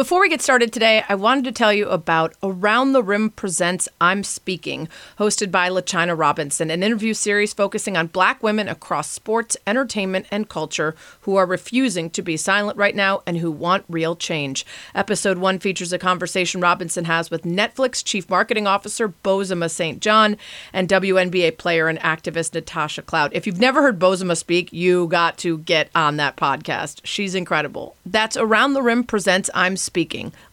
[0.00, 3.86] Before we get started today, I wanted to tell you about Around the Rim Presents
[4.00, 4.88] I'm Speaking,
[5.18, 10.48] hosted by LaChina Robinson, an interview series focusing on black women across sports, entertainment, and
[10.48, 14.64] culture who are refusing to be silent right now and who want real change.
[14.94, 20.00] Episode one features a conversation Robinson has with Netflix Chief Marketing Officer Bozoma St.
[20.00, 20.38] John
[20.72, 23.32] and WNBA player and activist Natasha Cloud.
[23.34, 27.02] If you've never heard Bozoma speak, you got to get on that podcast.
[27.04, 27.96] She's incredible.
[28.06, 29.89] That's Around the Rim Presents I'm Speaking.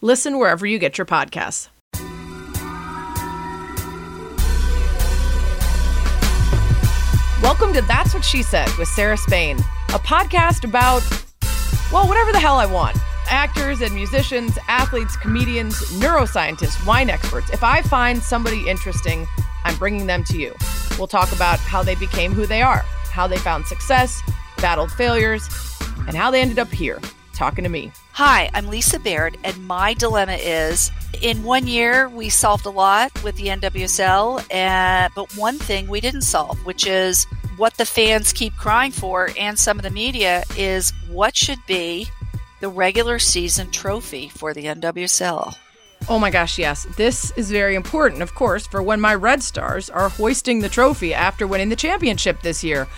[0.00, 1.68] Listen wherever you get your podcasts.
[7.42, 9.58] Welcome to That's What She Said with Sarah Spain,
[9.90, 11.02] a podcast about,
[11.92, 12.96] well, whatever the hell I want.
[13.28, 17.50] Actors and musicians, athletes, comedians, neuroscientists, wine experts.
[17.50, 19.26] If I find somebody interesting,
[19.64, 20.54] I'm bringing them to you.
[20.98, 24.20] We'll talk about how they became who they are, how they found success,
[24.58, 25.48] battled failures,
[26.06, 27.00] and how they ended up here
[27.38, 27.92] talking to me.
[28.12, 30.90] Hi, I'm Lisa Baird, and my dilemma is
[31.22, 36.00] in one year we solved a lot with the NWSL, uh, but one thing we
[36.00, 40.42] didn't solve, which is what the fans keep crying for, and some of the media,
[40.56, 42.08] is what should be
[42.60, 45.54] the regular season trophy for the NWSL.
[46.08, 46.86] Oh my gosh, yes.
[46.96, 51.14] This is very important, of course, for when my Red Stars are hoisting the trophy
[51.14, 52.88] after winning the championship this year.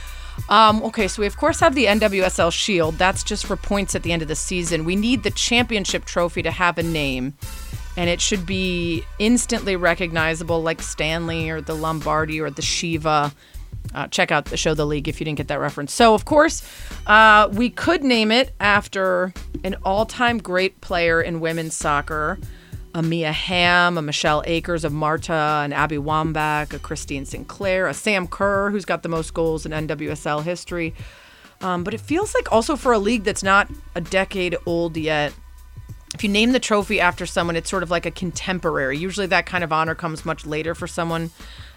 [0.48, 2.96] Um, okay, so we of course have the NWSL Shield.
[2.96, 4.84] That's just for points at the end of the season.
[4.84, 7.34] We need the championship trophy to have a name,
[7.96, 13.32] and it should be instantly recognizable, like Stanley or the Lombardi or the Shiva.
[13.94, 15.92] Uh, check out the show The League if you didn't get that reference.
[15.92, 16.62] So, of course,
[17.06, 19.32] uh, we could name it after
[19.64, 22.38] an all time great player in women's soccer
[22.94, 25.32] a Mia Hamm, a Michelle Akers, a Marta,
[25.64, 29.72] an Abby Wambach, a Christine Sinclair, a Sam Kerr, who's got the most goals in
[29.72, 30.94] NWSL history.
[31.60, 35.32] Um, but it feels like also for a league that's not a decade old yet,
[36.14, 38.98] if you name the trophy after someone, it's sort of like a contemporary.
[38.98, 41.30] Usually that kind of honor comes much later for someone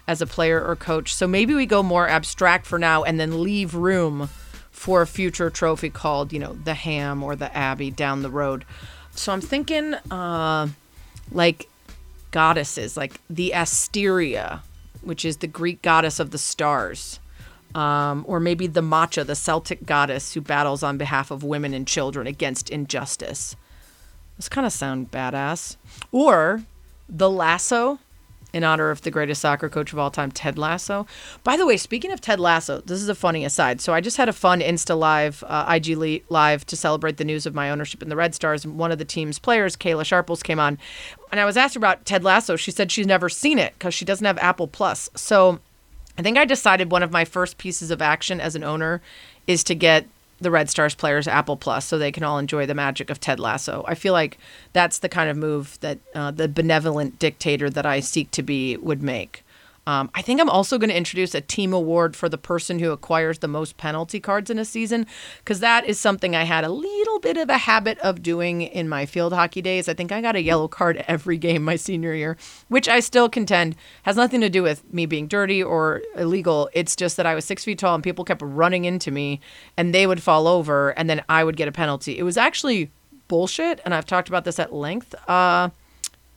[0.08, 1.14] as a player or coach.
[1.14, 4.28] So maybe we go more abstract for now and then leave room
[4.70, 8.64] for a future trophy called, you know, the Hamm or the Abby down the road.
[9.12, 10.68] So I'm thinking, uh,
[11.30, 11.68] like
[12.30, 14.62] goddesses, like the Asteria,
[15.02, 17.20] which is the Greek goddess of the stars.
[17.74, 21.88] Um, or maybe the Macha, the Celtic goddess who battles on behalf of women and
[21.88, 23.56] children against injustice.
[24.38, 25.76] Those kind of sound badass.
[26.12, 26.62] Or
[27.08, 27.98] the Lasso,
[28.54, 31.06] in honor of the greatest soccer coach of all time, Ted Lasso.
[31.42, 33.80] By the way, speaking of Ted Lasso, this is a funny aside.
[33.80, 37.46] So I just had a fun Insta Live, uh, IG Live to celebrate the news
[37.46, 38.64] of my ownership in the Red Stars.
[38.64, 40.78] And one of the team's players, Kayla Sharples, came on.
[41.32, 42.54] And I was asked about Ted Lasso.
[42.54, 45.10] She said she's never seen it because she doesn't have Apple Plus.
[45.16, 45.58] So
[46.16, 49.02] I think I decided one of my first pieces of action as an owner
[49.48, 50.06] is to get
[50.40, 53.38] the Red Stars players Apple Plus so they can all enjoy the magic of Ted
[53.38, 53.84] Lasso.
[53.86, 54.38] I feel like
[54.72, 58.76] that's the kind of move that uh, the benevolent dictator that I seek to be
[58.76, 59.43] would make.
[59.86, 62.90] Um, I think I'm also going to introduce a team award for the person who
[62.90, 65.06] acquires the most penalty cards in a season,
[65.38, 68.88] because that is something I had a little bit of a habit of doing in
[68.88, 69.88] my field hockey days.
[69.88, 72.36] I think I got a yellow card every game my senior year,
[72.68, 76.70] which I still contend has nothing to do with me being dirty or illegal.
[76.72, 79.40] It's just that I was six feet tall and people kept running into me
[79.76, 82.18] and they would fall over and then I would get a penalty.
[82.18, 82.90] It was actually
[83.28, 85.14] bullshit, and I've talked about this at length.
[85.28, 85.70] Uh,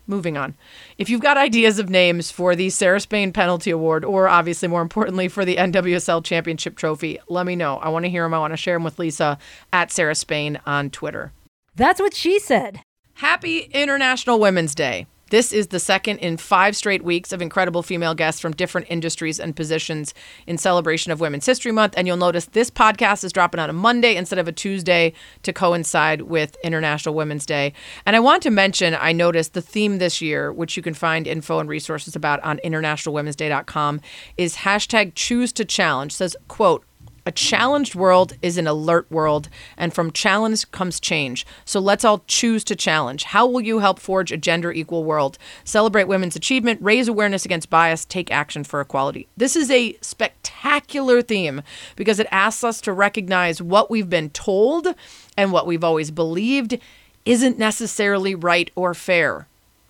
[0.07, 0.55] moving on.
[0.97, 4.81] If you've got ideas of names for the Sarah Spain Penalty Award, or obviously more
[4.81, 7.77] importantly for the NWSL Championship Trophy, let me know.
[7.77, 8.33] I want to hear them.
[8.33, 9.37] I want to share them with Lisa
[9.71, 11.31] at Sarah Spain on Twitter.
[11.75, 12.81] That's what she said.
[13.15, 15.07] Happy International Women's Day.
[15.29, 19.39] This is the second in five straight weeks of incredible female guests from different industries
[19.39, 20.13] and positions
[20.45, 21.95] in celebration of Women's History Month.
[21.97, 25.11] And you'll notice this podcast is dropping on a Monday instead of a Tuesday
[25.43, 27.73] to coincide with International Women's Day.
[28.05, 31.27] And I want to mention, I noticed the theme this year, which you can find
[31.27, 34.01] info and resources about on internationalwomensday.com,
[34.37, 36.13] is hashtag choose to challenge.
[36.13, 36.85] It says, quote,
[37.27, 41.45] a challenged world is an alert world, and from challenge comes change.
[41.65, 43.25] So let's all choose to challenge.
[43.25, 45.37] How will you help forge a gender equal world?
[45.65, 49.27] Celebrate women's achievement, raise awareness against bias, take action for equality.
[49.35, 51.63] This is a spectacular theme
[51.97, 54.95] because it asks us to recognize what we've been told
[55.35, 56.79] and what we've always believed
[57.25, 59.47] isn't necessarily right or fair.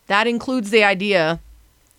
[0.08, 1.40] That includes the idea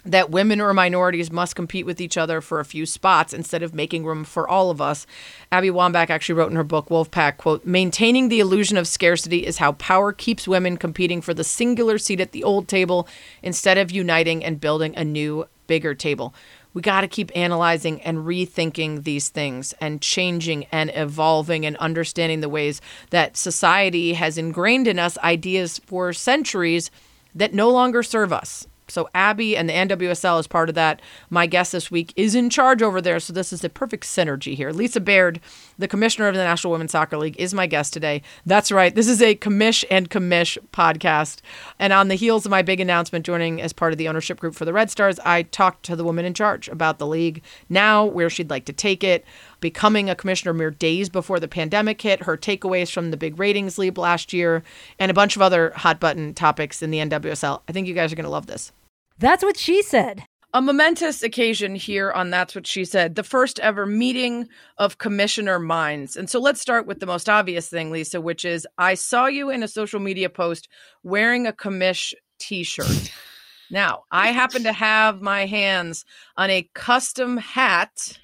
[0.08, 3.75] that women or minorities must compete with each other for a few spots instead of
[3.75, 5.06] making room for all of us.
[5.52, 9.58] Abby Wambach actually wrote in her book Wolfpack, quote, maintaining the illusion of scarcity is
[9.58, 13.06] how power keeps women competing for the singular seat at the old table
[13.43, 16.34] instead of uniting and building a new, bigger table.
[16.75, 22.40] we got to keep analyzing and rethinking these things and changing and evolving and understanding
[22.40, 22.81] the ways
[23.11, 26.90] that society has ingrained in us ideas for centuries
[27.34, 28.66] that no longer serve us.
[28.90, 31.00] So Abby and the NWSL is part of that.
[31.31, 34.55] My guest this week is in charge over there, so this is a perfect synergy
[34.55, 34.73] here.
[34.73, 35.40] Lisa Baird,
[35.79, 38.23] the commissioner of the National Women's Soccer League, is my guest today.
[38.46, 38.94] That's right.
[38.94, 41.40] This is a commish and commish podcast.
[41.79, 44.55] And on the heels of my big announcement joining as part of the ownership group
[44.55, 48.05] for the Red Stars, I talked to the woman in charge about the league now,
[48.05, 49.25] where she'd like to take it,
[49.61, 53.79] becoming a commissioner mere days before the pandemic hit, her takeaways from the big ratings
[53.79, 54.62] leap last year,
[54.99, 57.62] and a bunch of other hot button topics in the NWSL.
[57.69, 58.73] I think you guys are going to love this.
[59.18, 60.24] That's what she said.
[60.54, 64.48] A momentous occasion here on That's What She Said, the first ever meeting
[64.78, 66.16] of commissioner minds.
[66.16, 69.50] And so let's start with the most obvious thing, Lisa, which is I saw you
[69.50, 70.68] in a social media post
[71.02, 73.12] wearing a commish t shirt.
[73.70, 76.06] now, I happen to have my hands
[76.38, 78.18] on a custom hat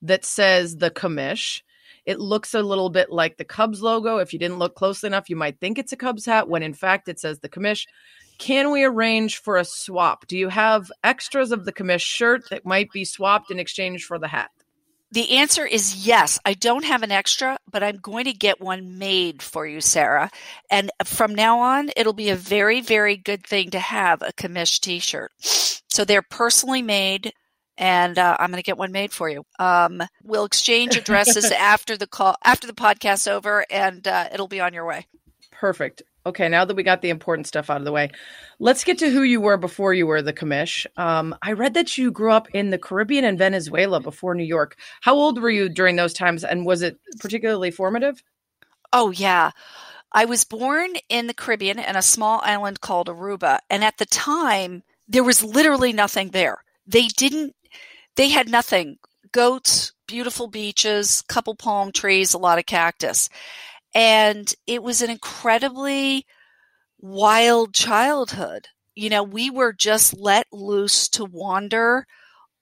[0.00, 1.60] that says the commish.
[2.06, 4.16] It looks a little bit like the Cubs logo.
[4.16, 6.72] If you didn't look closely enough, you might think it's a Cubs hat when in
[6.72, 7.84] fact it says the commish.
[8.38, 10.26] Can we arrange for a swap?
[10.26, 14.18] Do you have extras of the commish shirt that might be swapped in exchange for
[14.18, 14.50] the hat?
[15.10, 16.38] The answer is yes.
[16.44, 20.30] I don't have an extra, but I'm going to get one made for you, Sarah.
[20.70, 24.80] And from now on, it'll be a very, very good thing to have a commish
[24.80, 25.32] t shirt.
[25.40, 27.32] So they're personally made
[27.78, 29.44] and uh, I'm going to get one made for you.
[29.58, 34.60] Um, we'll exchange addresses after the call, after the podcast's over, and uh, it'll be
[34.60, 35.06] on your way.
[35.52, 36.02] Perfect.
[36.28, 38.10] Okay, now that we got the important stuff out of the way,
[38.58, 40.86] let's get to who you were before you were the commish.
[40.96, 44.76] Um, I read that you grew up in the Caribbean and Venezuela before New York.
[45.00, 48.22] How old were you during those times, and was it particularly formative?
[48.92, 49.50] Oh yeah.
[50.12, 53.58] I was born in the Caribbean in a small island called Aruba.
[53.68, 56.64] And at the time, there was literally nothing there.
[56.86, 57.54] They didn't
[58.16, 58.98] they had nothing.
[59.30, 63.28] Goats, beautiful beaches, couple palm trees, a lot of cactus.
[63.94, 66.26] And it was an incredibly
[67.00, 68.68] wild childhood.
[68.94, 72.06] You know, we were just let loose to wander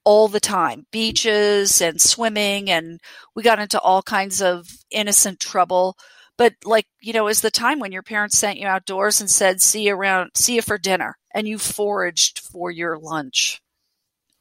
[0.05, 3.01] all the time beaches and swimming, and
[3.35, 5.97] we got into all kinds of innocent trouble.
[6.39, 9.63] But, like, you know, is the time when your parents sent you outdoors and said,
[9.63, 13.61] see you around, see you for dinner, and you foraged for your lunch.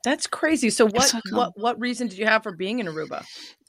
[0.03, 0.69] That's crazy.
[0.69, 3.25] So what so what what reason did you have for being in Aruba?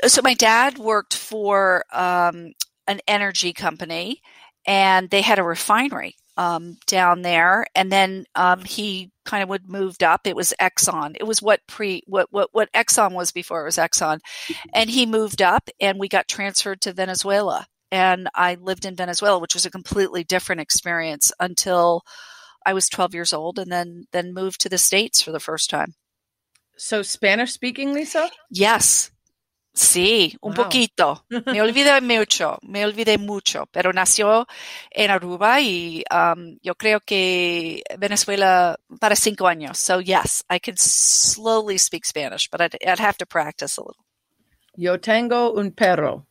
[0.06, 2.52] So my dad worked for um,
[2.86, 4.20] an energy company,
[4.66, 7.66] and they had a refinery um, down there.
[7.74, 10.26] And then um, he kind of would moved up.
[10.26, 11.16] It was Exxon.
[11.18, 14.20] It was what pre what what what Exxon was before it was Exxon,
[14.72, 17.66] and he moved up, and we got transferred to Venezuela.
[17.92, 22.02] And I lived in Venezuela, which was a completely different experience until
[22.66, 25.70] I was 12 years old, and then then moved to the states for the first
[25.70, 25.94] time.
[26.76, 28.30] So Spanish speaking, Lisa?
[28.50, 29.10] Yes.
[29.76, 30.64] Sí, un wow.
[30.64, 31.26] poquito.
[31.52, 34.46] Me olvidé mucho, me olvidé mucho, pero nació
[34.90, 39.78] en Aruba y um, yo creo que Venezuela para cinco años.
[39.78, 44.02] So yes, I can slowly speak Spanish, but I'd, I'd have to practice a little.
[44.76, 46.26] Yo tengo un perro.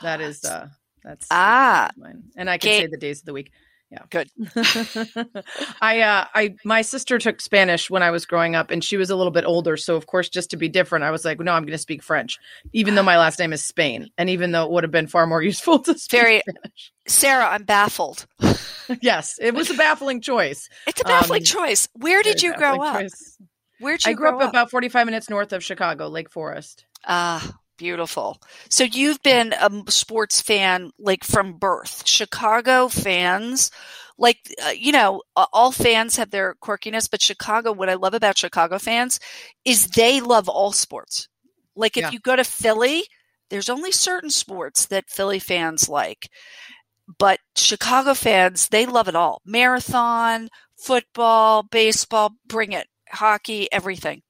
[0.00, 0.68] That is, uh,
[1.04, 2.30] that's ah, mine.
[2.34, 3.52] and I can say the days of the week.
[3.90, 4.02] Yeah.
[4.08, 4.30] Good.
[5.80, 9.10] I uh I my sister took Spanish when I was growing up and she was
[9.10, 11.52] a little bit older, so of course just to be different, I was like, no,
[11.52, 12.38] I'm going to speak French,
[12.72, 15.26] even though my last name is Spain and even though it would have been far
[15.26, 16.92] more useful to speak Very, Spanish.
[17.08, 18.26] Sarah, I'm baffled.
[19.00, 20.68] yes, it was a baffling choice.
[20.86, 21.88] It's a baffling um, choice.
[21.94, 23.04] Where did you grow up?
[23.80, 26.84] Where did you I grew up, up about 45 minutes north of Chicago, Lake Forest.
[27.04, 28.38] Ah, Beautiful.
[28.68, 32.06] So you've been a sports fan like from birth.
[32.06, 33.70] Chicago fans,
[34.18, 38.36] like, uh, you know, all fans have their quirkiness, but Chicago, what I love about
[38.36, 39.18] Chicago fans
[39.64, 41.26] is they love all sports.
[41.74, 42.10] Like, if yeah.
[42.10, 43.04] you go to Philly,
[43.48, 46.28] there's only certain sports that Philly fans like.
[47.18, 54.20] But Chicago fans, they love it all marathon, football, baseball, bring it, hockey, everything.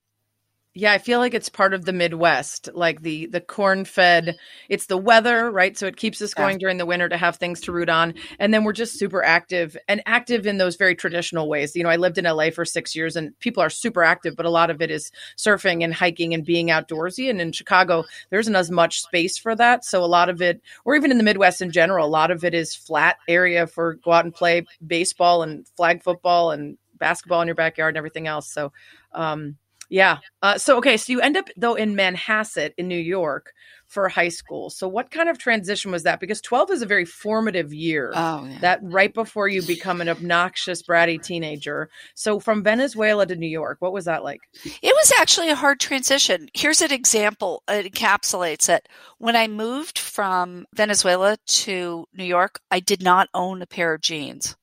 [0.73, 4.37] Yeah, I feel like it's part of the Midwest, like the the corn fed.
[4.69, 5.77] It's the weather, right?
[5.77, 6.59] So it keeps us going yeah.
[6.59, 9.77] during the winter to have things to root on, and then we're just super active
[9.89, 11.75] and active in those very traditional ways.
[11.75, 14.47] You know, I lived in LA for six years, and people are super active, but
[14.47, 17.29] a lot of it is surfing and hiking and being outdoorsy.
[17.29, 20.63] And in Chicago, there isn't as much space for that, so a lot of it,
[20.85, 23.95] or even in the Midwest in general, a lot of it is flat area for
[23.95, 28.29] go out and play baseball and flag football and basketball in your backyard and everything
[28.29, 28.53] else.
[28.53, 28.73] So.
[29.13, 29.57] Um,
[29.91, 30.19] yeah.
[30.41, 33.53] Uh, so okay, so you end up though in Manhasset in New York
[33.91, 34.71] for high school.
[34.71, 36.21] So, what kind of transition was that?
[36.21, 38.13] Because 12 is a very formative year.
[38.15, 38.59] Oh, yeah.
[38.61, 41.91] That right before you become an obnoxious, bratty teenager.
[42.15, 44.41] So, from Venezuela to New York, what was that like?
[44.65, 46.49] It was actually a hard transition.
[46.55, 47.65] Here's an example.
[47.69, 48.89] It encapsulates it.
[49.19, 54.01] When I moved from Venezuela to New York, I did not own a pair of
[54.01, 54.57] jeans.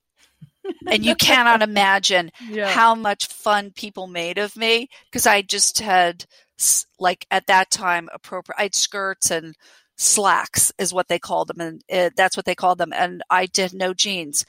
[0.90, 2.68] And you cannot imagine Yeah.
[2.68, 6.24] how much fun people made of me because I just had
[6.98, 9.54] like at that time appropriate I had skirts and
[9.96, 13.46] slacks is what they called them and uh, that's what they called them and I
[13.46, 14.44] did no jeans.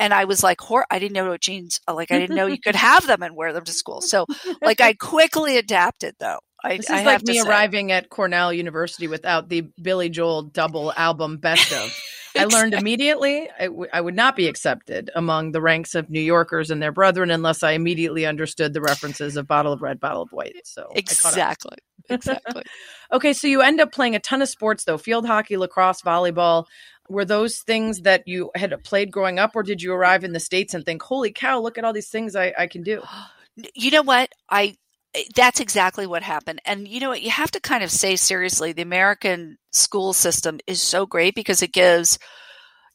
[0.00, 2.60] And I was like hor- I didn't know what jeans like I didn't know you
[2.60, 4.00] could have them and wear them to school.
[4.00, 4.26] So
[4.62, 8.52] like I quickly adapted though I, This is I like have me arriving at Cornell
[8.52, 11.94] University without the Billy Joel double album best of.
[12.36, 16.22] I learned immediately I, w- I would not be accepted among the ranks of New
[16.22, 20.22] Yorkers and their brethren unless I immediately understood the references of bottle of red, bottle
[20.22, 20.56] of white.
[20.64, 21.32] So I caught up.
[21.32, 21.76] exactly
[22.08, 22.62] exactly
[23.12, 26.64] Okay, so you end up playing a ton of sports though field hockey, lacrosse, volleyball.
[27.10, 30.40] Were those things that you had played growing up, or did you arrive in the
[30.40, 33.02] States and think, holy cow, look at all these things I, I can do?
[33.76, 34.74] you know what i
[35.14, 36.60] Eh, that's exactly what happened.
[36.64, 37.22] And you know what?
[37.22, 41.62] You have to kind of say seriously the american school system is so great because
[41.62, 42.18] it gives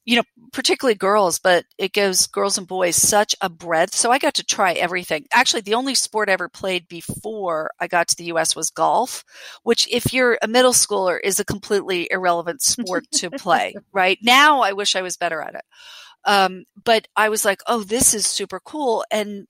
[0.05, 0.23] you know
[0.53, 3.93] particularly girls but it gives girls and boys such a breadth.
[3.95, 5.25] So i got to try everything.
[5.33, 9.23] Actually the only sport i ever played before i got to the us was golf
[9.63, 14.19] which if you're a middle schooler is a completely irrelevant sport to play right?
[14.23, 15.65] Now i wish i was better at it
[16.25, 19.47] um, but i was like oh this is super cool and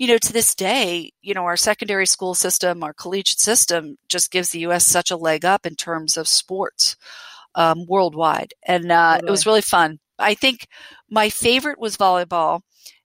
[0.00, 4.30] you know, to this day, you know, our secondary school system, our collegiate system just
[4.30, 4.86] gives the U.S.
[4.86, 6.96] such a leg up in terms of sports
[7.54, 8.54] um, worldwide.
[8.66, 9.98] And uh, it was really fun.
[10.18, 10.66] I think
[11.10, 12.62] my favorite was volleyball.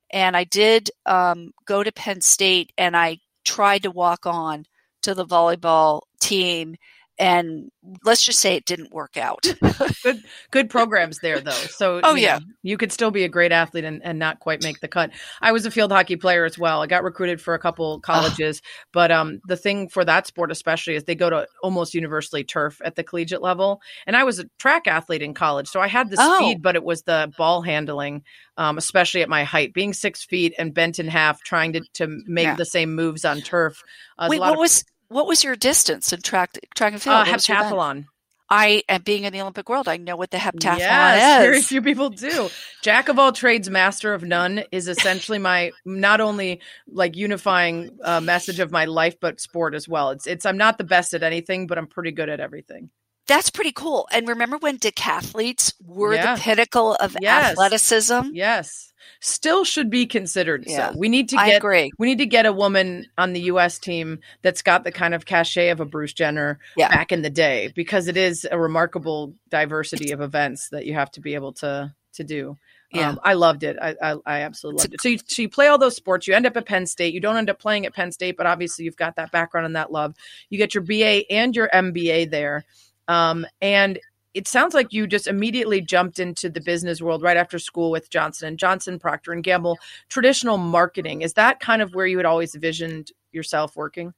[0.10, 4.64] And I did um, go to Penn State and I tried to walk on
[5.02, 6.78] to the volleyball team.
[7.18, 7.72] And
[8.04, 9.46] let's just say it didn't work out.
[10.04, 12.36] good good programs there though so Oh, you yeah.
[12.38, 15.12] know, you could still be a great athlete and, and not quite make the cut
[15.42, 18.62] i was a field hockey player as well i got recruited for a couple colleges
[18.94, 22.80] but um the thing for that sport especially is they go to almost universally turf
[22.86, 26.10] at the collegiate level and i was a track athlete in college so i had
[26.10, 26.38] the Oh.
[26.38, 28.24] speed but it was the ball handling
[28.58, 32.08] um, especially at my height being six feet and bent in half trying to, to
[32.28, 32.56] make Yeah.
[32.56, 33.84] the same moves on turf
[34.18, 34.84] uh, Wait, a lot what of was
[35.16, 37.16] what was your distance in track track and field?
[37.16, 38.06] uh, What was your heptathlon
[38.48, 39.88] I am being in the Olympic world.
[39.88, 42.50] I know what the heptathlon Yes, very few people do.
[42.84, 48.22] Jack of all trades, master of none is essentially my not only like unifying uh,
[48.22, 50.12] message of my life, but sport as well.
[50.12, 52.92] It's it's I'm not the best at anything, but I'm pretty good at everything.
[53.28, 54.08] That's pretty cool.
[54.12, 56.36] And remember when decathletes were Yeah.
[56.36, 57.52] the pinnacle of Yes.
[57.52, 58.30] athleticism?
[58.34, 60.66] Yes, still should be considered.
[60.68, 60.92] Yeah.
[60.92, 61.92] So we need to I get agree.
[61.98, 63.80] we need to get a woman on the U.S.
[63.80, 66.90] team that's got the kind of cachet of a Bruce Jenner Yeah.
[66.90, 71.10] back in the day, because it is a remarkable diversity of events that you have
[71.12, 72.58] to be able to to do.
[72.94, 73.10] Yeah.
[73.10, 73.76] Um, I loved it.
[73.82, 75.02] I, I, I absolutely loved it.
[75.02, 76.28] So you, so you play all those sports.
[76.28, 77.14] You end up at Penn State.
[77.14, 79.76] You don't end up playing at Penn State, but obviously you've got that background and
[79.76, 80.16] that love.
[80.50, 82.64] You get your BA and your MBA there,
[83.08, 84.00] um, and
[84.34, 88.10] it sounds like you just immediately jumped into the business world right after school with
[88.10, 89.80] Johnson and Johnson, Procter and Gamble.
[90.10, 94.14] Traditional marketing is that kind of where you had always envisioned yourself working?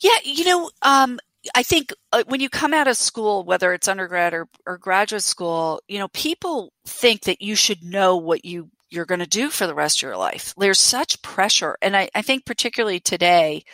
[0.00, 1.18] Yeah, you know, um,
[1.54, 5.22] I think uh, when you come out of school, whether it's undergrad or, or graduate
[5.22, 9.50] school, you know, people think that you should know what you you're going to do
[9.50, 10.54] for the rest of your life.
[10.56, 13.64] There's such pressure, and I, I think particularly today,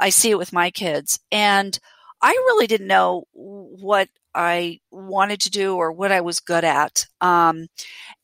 [0.00, 1.78] I see it with my kids, and
[2.24, 7.06] I really didn't know what I wanted to do or what I was good at.
[7.20, 7.68] Um,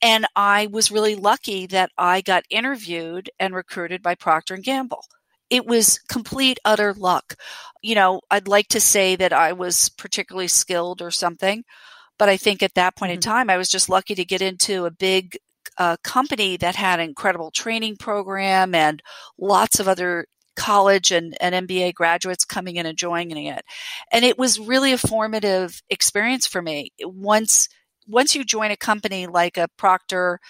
[0.03, 5.05] and I was really lucky that I got interviewed and recruited by Procter and Gamble.
[5.51, 7.37] It was complete utter luck.
[7.83, 11.65] You know, I'd like to say that I was particularly skilled or something,
[12.19, 13.23] but I think at that point in Mhm.
[13.23, 15.39] time, I was just lucky to get into a big
[15.79, 19.03] uh, company that had an incredible training program and
[19.39, 20.27] lots of other
[20.57, 23.65] college and, and MBA graduates coming in and joining it.
[24.13, 26.93] And it was really a formative experience for me.
[27.03, 27.69] Once
[28.07, 30.41] once you join a company like a Procter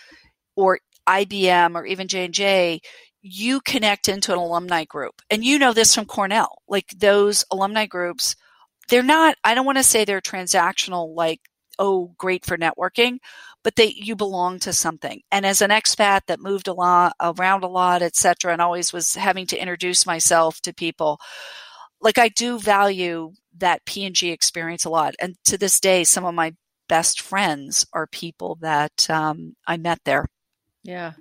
[0.56, 2.80] or IBM or even J&J,
[3.22, 5.20] you connect into an alumni group.
[5.30, 6.62] And you know this from Cornell.
[6.68, 8.34] Like those alumni groups,
[8.88, 11.40] they're not I don't want to say they're transactional like
[11.80, 13.18] oh great for networking,
[13.64, 15.22] but they you belong to something.
[15.32, 18.92] And as an expat that moved a lot around a lot, et cetera, and always
[18.92, 21.18] was having to introduce myself to people,
[22.00, 25.14] like I do value that P and G experience a lot.
[25.18, 26.54] And to this day, some of my
[26.88, 30.26] best friends are people that um, I met there.
[30.82, 31.12] Yeah.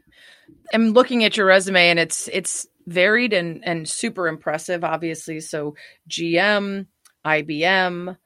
[0.74, 5.40] I'm looking at your resume and it's it's varied and and super impressive obviously.
[5.40, 5.76] So
[6.10, 6.88] GM,
[7.26, 8.18] IBM,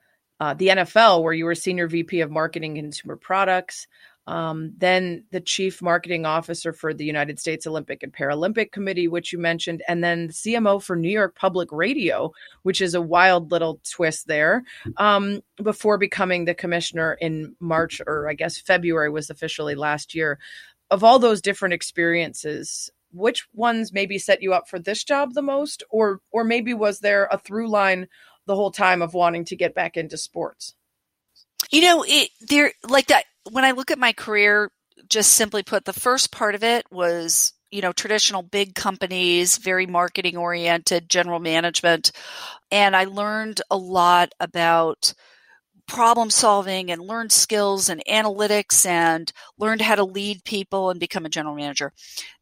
[0.44, 3.88] uh, the NFL, where you were senior VP of marketing and consumer products.
[4.28, 9.32] Um, then the chief marketing officer for the United States Olympic and Paralympic Committee, which
[9.32, 12.34] you mentioned, and then the CMO for New York Public Radio,
[12.64, 14.66] which is a wild little twist there.
[14.98, 20.40] Um, before becoming the commissioner in March, or I guess February was officially last year.
[20.92, 25.42] Of all those different experiences, which ones maybe set you up for this job the
[25.42, 28.10] most, or or maybe was there a through line
[28.46, 30.76] the whole time of wanting to get back into sports?
[31.72, 34.72] You know, it there like that when I look at my career,
[35.10, 39.86] just simply put, the first part of it was, you know, traditional big companies, very
[39.86, 42.12] marketing oriented, general management.
[42.72, 45.14] And I learned a lot about
[45.88, 51.26] problem solving and learned skills and analytics and learned how to lead people and become
[51.26, 51.92] a general manager.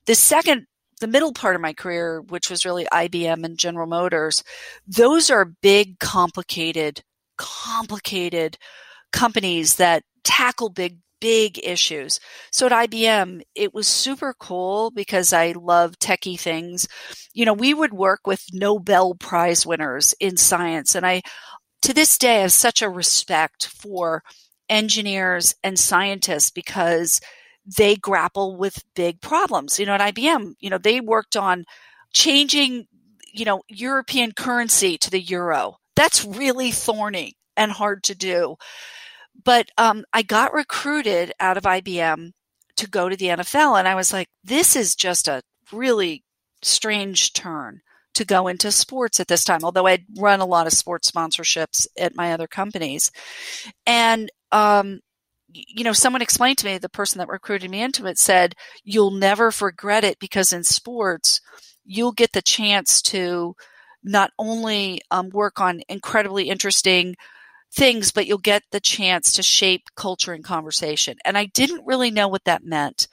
[0.06, 0.68] The second
[1.02, 4.44] the middle part of my career, which was really IBM and General Motors,
[4.88, 7.04] those are big, complicated,
[7.38, 8.58] complicated
[9.12, 12.20] companies that tackle big big issues.
[12.52, 16.88] So at IBM, it was super cool because I love techie things.
[17.34, 20.96] You know, we would work with Nobel Prize winners in science.
[20.96, 21.22] And I,
[21.84, 24.24] to this day, have such a respect for
[24.68, 27.22] engineers and scientists because
[27.66, 29.80] they grapple with big problems.
[29.80, 31.66] You know, at IBM, you know, they worked on
[32.14, 32.88] changing,
[33.34, 35.78] you know, European currency to the euro.
[35.96, 38.56] That's really thorny and hard to do.
[39.44, 42.32] But um, I got recruited out of IBM
[42.78, 45.42] to go to the NFL, and I was like, this is just a
[45.72, 46.24] really
[46.62, 47.82] strange turn
[48.14, 51.88] to go into sports at this time, although I'd run a lot of sports sponsorships
[51.98, 53.12] at my other companies.
[53.86, 55.00] And, um,
[55.54, 59.12] you know, someone explained to me, the person that recruited me into it said, you'll
[59.12, 61.42] never regret it because in sports,
[61.84, 63.56] you'll get the chance to
[64.04, 67.16] not only um, work on incredibly interesting
[67.74, 71.18] things, but you'll get the chance to shape culture and conversation.
[71.24, 73.08] And I didn't really know what that meant,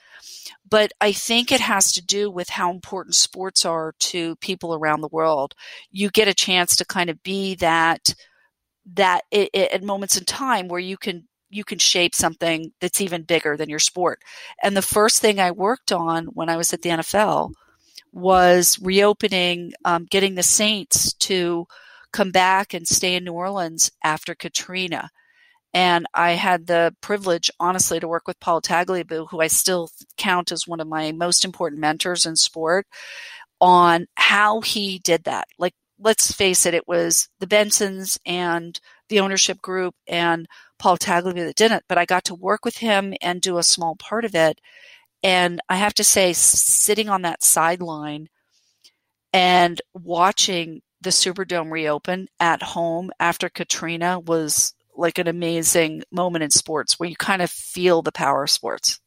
[0.69, 5.01] but I think it has to do with how important sports are to people around
[5.01, 5.55] the world.
[5.91, 8.13] You get a chance to kind of be that
[8.95, 13.57] that at moments in time where you can you can shape something that's even bigger
[13.57, 14.21] than your sport.
[14.63, 17.53] And the first thing I worked on when I was at the NFL
[18.11, 21.65] was reopening, um, getting the Saints to
[22.11, 25.09] come back and stay in New Orleans after Katrina.
[25.73, 30.51] And I had the privilege, honestly, to work with Paul Tagliabue, who I still count
[30.51, 32.87] as one of my most important mentors in sport,
[33.61, 35.47] on how he did that.
[35.59, 41.45] Like, let's face it, it was the Bensons and the ownership group and Paul Tagliabue
[41.45, 44.33] that didn't, but I got to work with him and do a small part of
[44.33, 44.59] it.
[45.21, 48.29] And I have to say, sitting on that sideline
[49.33, 56.49] and watching the Superdome reopen at home after Katrina was like an amazing moment in
[56.49, 58.99] sports where you kind of feel the power of sports.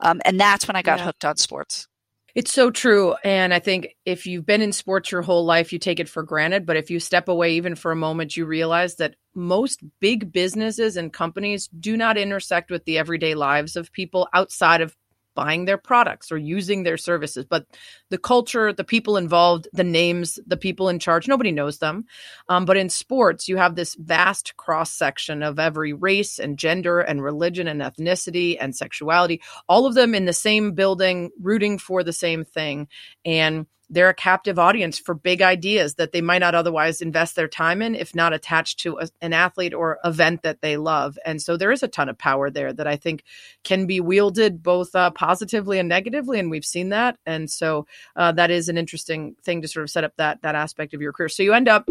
[0.00, 1.06] Um, and that's when I got yeah.
[1.06, 1.88] hooked on sports.
[2.36, 3.14] It's so true.
[3.24, 6.22] And I think if you've been in sports your whole life, you take it for
[6.22, 6.66] granted.
[6.66, 10.98] But if you step away even for a moment, you realize that most big businesses
[10.98, 14.94] and companies do not intersect with the everyday lives of people outside of
[15.36, 17.44] buying their products or using their services.
[17.44, 17.66] But
[18.10, 22.06] the culture, the people involved, the names, the people in charge, nobody knows them.
[22.48, 26.98] Um, but in sports, you have this vast cross section of every race and gender
[26.98, 32.02] and religion and ethnicity and sexuality, all of them in the same building, rooting for
[32.02, 32.88] the same thing.
[33.24, 37.48] And they're a captive audience for big ideas that they might not otherwise invest their
[37.48, 41.18] time in if not attached to a, an athlete or event that they love.
[41.24, 43.22] And so there is a ton of power there that i think
[43.64, 47.18] can be wielded both uh, positively and negatively and we've seen that.
[47.26, 50.54] And so uh, that is an interesting thing to sort of set up that that
[50.54, 51.28] aspect of your career.
[51.28, 51.88] So you end up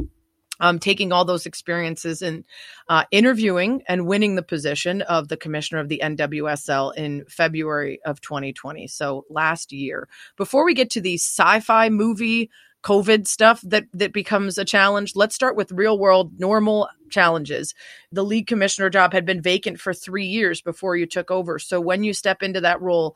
[0.59, 2.43] um, taking all those experiences and
[2.87, 8.21] uh, interviewing and winning the position of the commissioner of the NWSL in February of
[8.21, 8.87] 2020.
[8.87, 10.07] So last year.
[10.37, 12.49] Before we get to the sci-fi movie
[12.83, 17.73] COVID stuff that that becomes a challenge, let's start with real world normal challenges.
[18.11, 21.57] The league commissioner job had been vacant for three years before you took over.
[21.57, 23.15] So when you step into that role,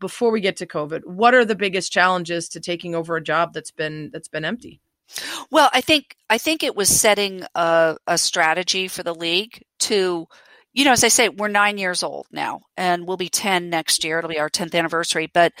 [0.00, 3.52] before we get to COVID, what are the biggest challenges to taking over a job
[3.52, 4.80] that's been that's been empty?
[5.50, 10.26] Well, I think I think it was setting a, a strategy for the league to,
[10.72, 14.04] you know, as I say, we're nine years old now, and we'll be ten next
[14.04, 14.18] year.
[14.18, 15.30] It'll be our tenth anniversary.
[15.32, 15.52] But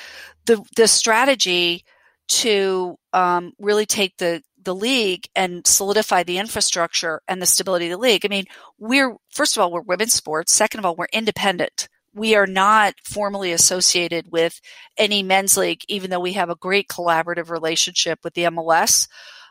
[0.46, 1.84] the the strategy
[2.28, 7.92] to um, really take the the league and solidify the infrastructure and the stability of
[7.92, 8.26] the league.
[8.26, 8.44] I mean,
[8.78, 10.52] we're first of all we're women's sports.
[10.52, 11.88] Second of all, we're independent.
[12.12, 14.60] We are not formally associated with
[14.96, 19.06] any men's league, even though we have a great collaborative relationship with the MLS.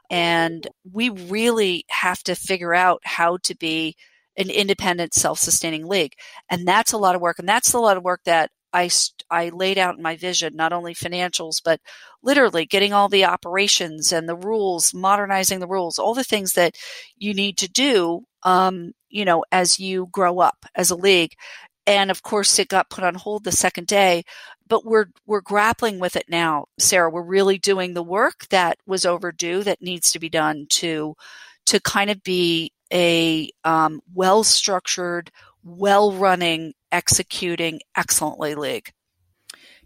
[0.10, 3.96] And we really have to figure out how to be
[4.38, 6.13] an independent, self-sustaining league.
[6.50, 7.39] And that's a lot of work.
[7.39, 8.89] And that's a lot of work that I,
[9.32, 11.80] I laid out in my vision, not only financials, but
[12.22, 16.76] literally getting all the operations and the rules, modernizing the rules, all the things that
[17.15, 21.32] you need to do, um, you know, as you grow up as a league.
[21.88, 24.24] And of course, it got put on hold the second day,
[24.67, 26.65] but we're, we're grappling with it now.
[26.80, 31.15] Sarah, we're really doing the work that was overdue that needs to be done to,
[31.67, 35.32] to kind of be a um, well structured,
[35.63, 38.91] well running, executing excellently league.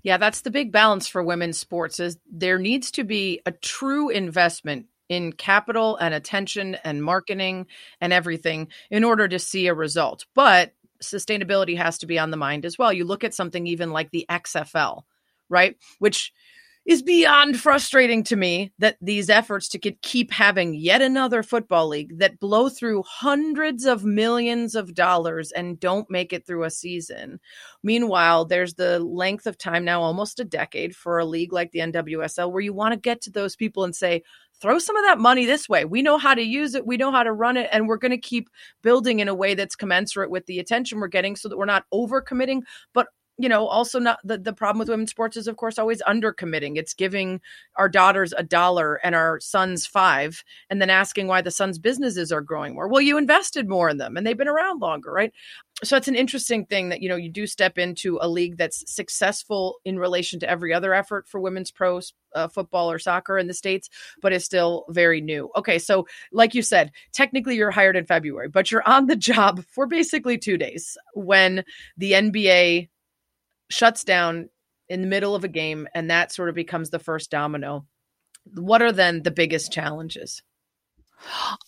[0.03, 4.09] Yeah, that's the big balance for women's sports is there needs to be a true
[4.09, 7.65] investment in capital and attention and marketing
[7.99, 10.25] and everything in order to see a result.
[10.35, 12.91] But sustainability has to be on the mind as well.
[12.91, 15.03] You look at something even like the XFL,
[15.49, 15.75] right?
[15.99, 16.31] Which
[16.85, 22.17] is beyond frustrating to me that these efforts to keep having yet another football league
[22.17, 27.39] that blow through hundreds of millions of dollars and don't make it through a season.
[27.83, 31.79] Meanwhile, there's the length of time now, almost a decade, for a league like the
[31.79, 34.23] NWSL where you want to get to those people and say,
[34.61, 35.85] throw some of that money this way.
[35.85, 38.11] We know how to use it, we know how to run it, and we're going
[38.11, 38.49] to keep
[38.81, 41.85] building in a way that's commensurate with the attention we're getting so that we're not
[41.93, 42.61] overcommitting,
[42.93, 43.07] but
[43.39, 46.75] you know, also not the, the problem with women's sports is, of course, always undercommitting.
[46.75, 47.39] It's giving
[47.77, 52.33] our daughters a dollar and our sons five, and then asking why the sons' businesses
[52.33, 52.89] are growing more.
[52.89, 55.31] Well, you invested more in them and they've been around longer, right?
[55.85, 58.83] So it's an interesting thing that, you know, you do step into a league that's
[58.93, 62.01] successful in relation to every other effort for women's pro
[62.35, 63.89] uh, football or soccer in the States,
[64.21, 65.49] but is still very new.
[65.55, 65.79] Okay.
[65.79, 69.87] So, like you said, technically you're hired in February, but you're on the job for
[69.87, 71.63] basically two days when
[71.97, 72.89] the NBA
[73.69, 74.49] shuts down
[74.87, 77.85] in the middle of a game and that sort of becomes the first domino.
[78.55, 80.41] What are then the biggest challenges?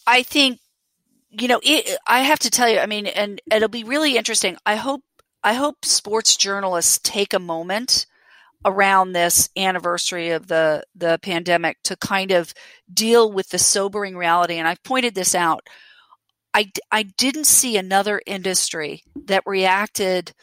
[0.08, 0.60] I think
[1.32, 4.58] you know it, i have to tell you i mean and it'll be really interesting.
[4.66, 5.02] I hope
[5.44, 8.06] i hope sports journalists take a moment
[8.66, 12.54] around this anniversary of the the pandemic to kind of
[12.94, 14.56] deal with the sobering reality.
[14.56, 15.68] And i've pointed this out.
[16.54, 20.34] I i didn't see another industry that reacted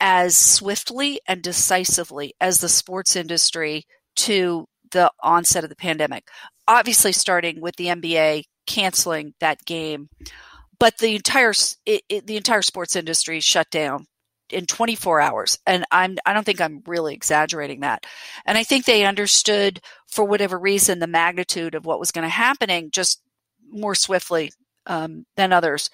[0.00, 3.84] as swiftly and decisively as the sports industry
[4.16, 6.28] to the onset of the pandemic.
[6.66, 10.08] Obviously, starting with the NBA canceling that game,
[10.78, 11.52] but the entire
[11.86, 14.06] it, it, the entire sports industry shut down
[14.50, 18.04] in 24 hours and i'm i don't think i'm really exaggerating that
[18.44, 22.28] and i think they understood for whatever reason the magnitude of what was going to
[22.28, 23.22] happening just
[23.70, 24.52] more swiftly
[24.86, 25.88] um, than others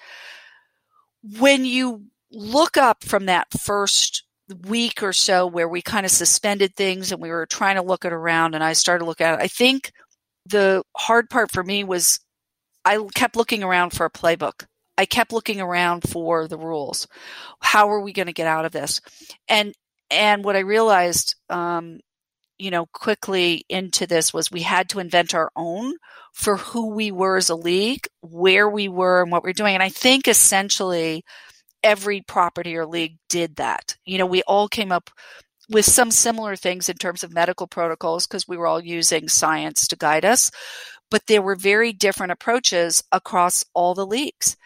[1.39, 4.23] when you look up from that first
[4.67, 8.05] week or so where we kind of suspended things and we were trying to look
[8.05, 9.43] it around and I started to look at it.
[9.43, 9.91] I think
[10.45, 12.19] the hard part for me was
[12.83, 14.65] I kept looking around for a playbook.
[14.97, 17.07] I kept looking around for the rules.
[17.61, 19.01] How are we going to get out of this?
[19.47, 19.73] And
[20.09, 21.99] and what I realized, um,
[22.59, 25.93] you know, quickly into this was we had to invent our own
[26.33, 29.73] for who we were as a league, where we were, and what we we're doing.
[29.73, 31.23] And I think essentially
[31.83, 33.95] every property or league did that.
[34.05, 35.09] You know, we all came up
[35.69, 39.87] with some similar things in terms of medical protocols because we were all using science
[39.87, 40.51] to guide us,
[41.09, 44.57] but there were very different approaches across all the leagues.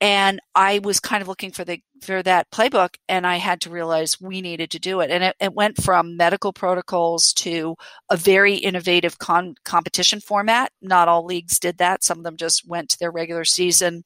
[0.00, 3.70] And I was kind of looking for the for that playbook, and I had to
[3.70, 5.10] realize we needed to do it.
[5.10, 7.76] And it, it went from medical protocols to
[8.10, 10.72] a very innovative con- competition format.
[10.80, 14.04] Not all leagues did that; some of them just went to their regular season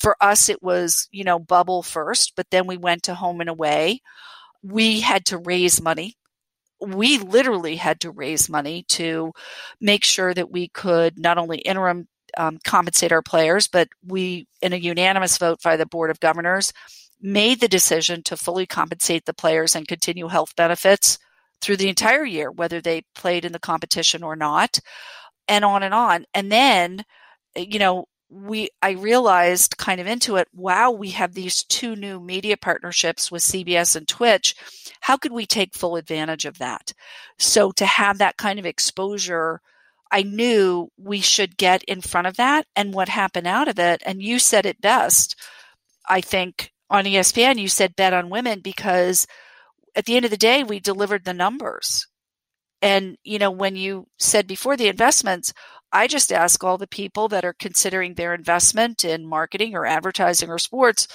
[0.00, 3.50] for us, it was, you know, bubble first, but then we went to home and
[3.50, 4.00] away.
[4.62, 6.16] We had to raise money.
[6.80, 9.32] We literally had to raise money to
[9.80, 14.72] make sure that we could not only interim um, compensate our players, but we, in
[14.72, 16.72] a unanimous vote by the Board of Governors,
[17.20, 21.18] made the decision to fully compensate the players and continue health benefits
[21.60, 24.78] through the entire year, whether they played in the competition or not,
[25.46, 26.24] and on and on.
[26.32, 27.04] And then,
[27.54, 32.20] you know, we I realized kind of into it, wow, we have these two new
[32.20, 34.54] media partnerships with CBS and Twitch.
[35.00, 36.92] How could we take full advantage of that?
[37.38, 39.60] So to have that kind of exposure,
[40.10, 44.02] I knew we should get in front of that and what happened out of it.
[44.04, 45.36] And you said it best,
[46.08, 49.26] I think on ESPN, you said bet on women because
[49.94, 52.06] at the end of the day, we delivered the numbers.
[52.82, 55.52] And, you know, when you said before the investments,
[55.92, 60.48] I just ask all the people that are considering their investment in marketing or advertising
[60.48, 61.08] or sports,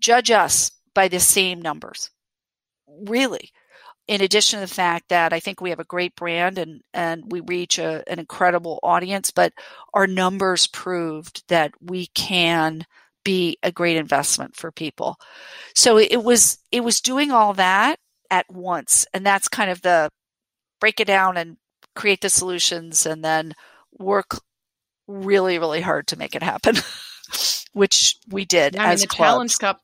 [0.00, 2.10] judge us by the same numbers.
[2.88, 3.50] Really.
[4.12, 7.32] In addition to the fact that I think we have a great brand and, and
[7.32, 9.54] we reach a, an incredible audience, but
[9.94, 12.84] our numbers proved that we can
[13.24, 15.16] be a great investment for people.
[15.74, 17.96] So it was it was doing all that
[18.30, 20.10] at once, and that's kind of the
[20.78, 21.56] break it down and
[21.96, 23.54] create the solutions, and then
[23.98, 24.42] work
[25.08, 26.76] really really hard to make it happen,
[27.72, 28.76] which we did.
[28.76, 29.30] I mean, the clubs.
[29.30, 29.80] Challenge Cup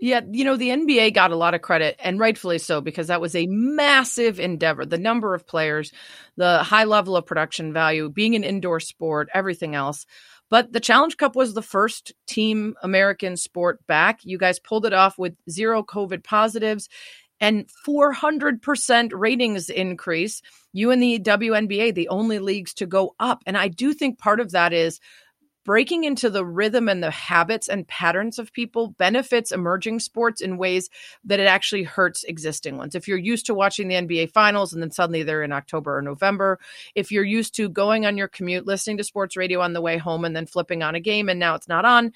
[0.00, 3.20] yeah, you know, the NBA got a lot of credit, and rightfully so, because that
[3.20, 4.86] was a massive endeavor.
[4.86, 5.92] The number of players,
[6.36, 10.06] the high level of production value, being an indoor sport, everything else.
[10.48, 14.20] But the Challenge Cup was the first team American sport back.
[14.24, 16.88] You guys pulled it off with zero COVID positives
[17.40, 20.42] and 400% ratings increase.
[20.72, 23.42] You and the WNBA, the only leagues to go up.
[23.46, 25.00] And I do think part of that is
[25.64, 30.56] breaking into the rhythm and the habits and patterns of people benefits emerging sports in
[30.56, 30.88] ways
[31.24, 32.94] that it actually hurts existing ones.
[32.94, 36.02] If you're used to watching the NBA finals and then suddenly they're in October or
[36.02, 36.58] November,
[36.94, 39.98] if you're used to going on your commute, listening to sports radio on the way
[39.98, 42.12] home and then flipping on a game and now it's not on,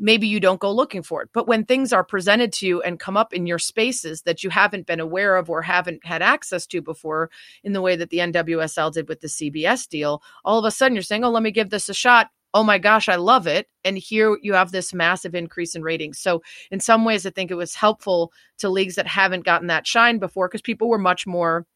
[0.00, 1.28] maybe you don't go looking for it.
[1.32, 4.48] But when things are presented to you and come up in your spaces that you
[4.50, 7.30] haven't been aware of or haven't had access to before,
[7.62, 10.94] in the way that the NWSL did with the CBS deal, all of a sudden
[10.94, 13.68] you're saying, oh, let me give this a shot oh my gosh, I love it.
[13.84, 16.18] And here you have this massive increase in ratings.
[16.18, 19.86] So, in some ways, I think it was helpful to leagues that haven't gotten that
[19.86, 21.66] shine before because people were much more.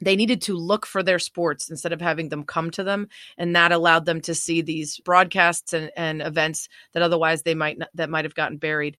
[0.00, 3.08] They needed to look for their sports instead of having them come to them,
[3.38, 7.78] and that allowed them to see these broadcasts and, and events that otherwise they might
[7.78, 8.98] not, that might have gotten buried.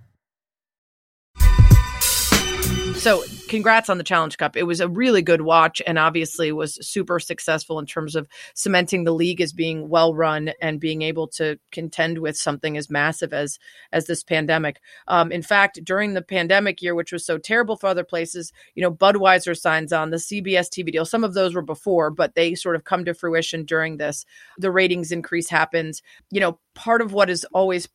[3.01, 4.55] So, congrats on the Challenge Cup.
[4.55, 9.05] It was a really good watch and obviously was super successful in terms of cementing
[9.05, 13.33] the league as being well run and being able to contend with something as massive
[13.33, 13.57] as
[13.91, 14.81] as this pandemic.
[15.07, 18.83] Um, in fact, during the pandemic year, which was so terrible for other places, you
[18.83, 21.03] know, Budweiser signs on the CBS TV deal.
[21.03, 24.27] Some of those were before, but they sort of come to fruition during this.
[24.59, 26.03] The ratings increase happens.
[26.29, 27.89] You know, part of what is always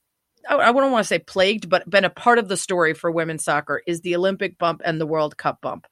[0.49, 3.45] I wouldn't want to say plagued, but been a part of the story for women's
[3.45, 5.87] soccer is the Olympic bump and the World Cup bump.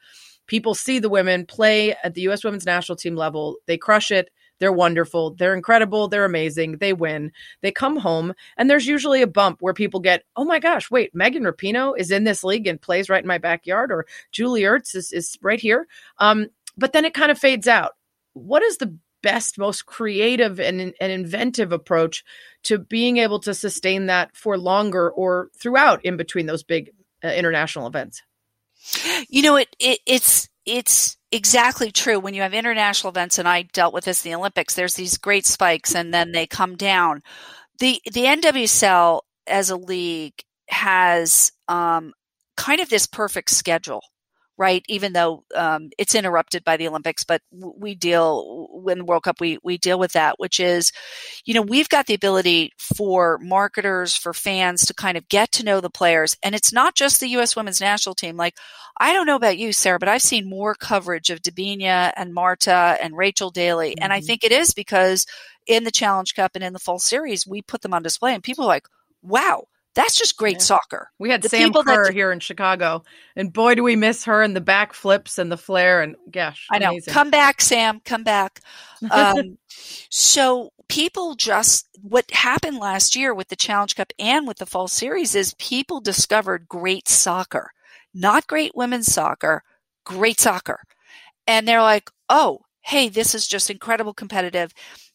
[0.46, 2.44] People see the women play at the U.S.
[2.44, 3.56] women's national team level.
[3.66, 4.30] They crush it.
[4.60, 5.34] They're wonderful.
[5.34, 6.08] They're incredible.
[6.08, 6.78] They're amazing.
[6.78, 7.32] They win.
[7.62, 11.14] They come home, and there's usually a bump where people get, oh my gosh, wait,
[11.14, 14.94] Megan Rapinoe is in this league and plays right in my backyard, or Julie Ertz
[14.94, 15.86] is, is right here.
[16.18, 17.92] Um, but then it kind of fades out.
[18.34, 22.22] What is the best, most creative and, and inventive approach
[22.64, 26.90] to being able to sustain that for longer or throughout in between those big
[27.24, 28.22] uh, international events?
[29.28, 32.20] You know, it, it it's it's exactly true.
[32.20, 35.16] When you have international events, and I dealt with this in the Olympics, there's these
[35.16, 37.22] great spikes, and then they come down.
[37.78, 42.12] the The NWSL as a league has um,
[42.56, 44.02] kind of this perfect schedule
[44.56, 44.84] right?
[44.88, 49.40] Even though um, it's interrupted by the Olympics, but we deal when the World Cup,
[49.40, 50.92] we we deal with that, which is,
[51.44, 55.64] you know, we've got the ability for marketers, for fans to kind of get to
[55.64, 57.56] know the players, and it's not just the U.S.
[57.56, 58.36] Women's National Team.
[58.36, 58.54] Like,
[58.98, 62.96] I don't know about you, Sarah, but I've seen more coverage of Debinha and Marta
[63.02, 64.04] and Rachel Daly, mm-hmm.
[64.04, 64.26] and I mm-hmm.
[64.26, 65.26] think it is because
[65.66, 68.42] in the Challenge Cup and in the Fall Series, we put them on display, and
[68.42, 68.86] people are like,
[69.22, 70.64] "Wow." That's just great yeah.
[70.64, 71.10] soccer.
[71.18, 73.04] We had the Sam Kerr that, here in Chicago,
[73.36, 76.02] and boy, do we miss her and the back flips and the flair.
[76.02, 76.90] And gosh, I know.
[76.90, 77.14] Amazing.
[77.14, 78.00] Come back, Sam.
[78.04, 78.60] Come back.
[79.10, 79.58] Um,
[80.10, 84.88] so people just what happened last year with the Challenge Cup and with the Fall
[84.88, 87.70] Series is people discovered great soccer,
[88.12, 89.62] not great women's soccer,
[90.04, 90.82] great soccer,
[91.46, 94.72] and they're like, oh, hey, this is just incredible competitive.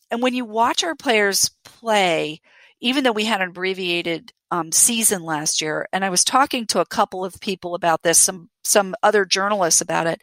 [0.09, 2.41] And when you watch our players play,
[2.81, 6.79] even though we had an abbreviated um, season last year, and I was talking to
[6.79, 10.21] a couple of people about this, some some other journalists about it.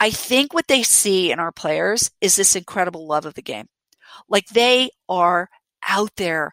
[0.00, 3.66] I think what they see in our players is this incredible love of the game.
[4.28, 5.48] Like they are
[5.88, 6.52] out there,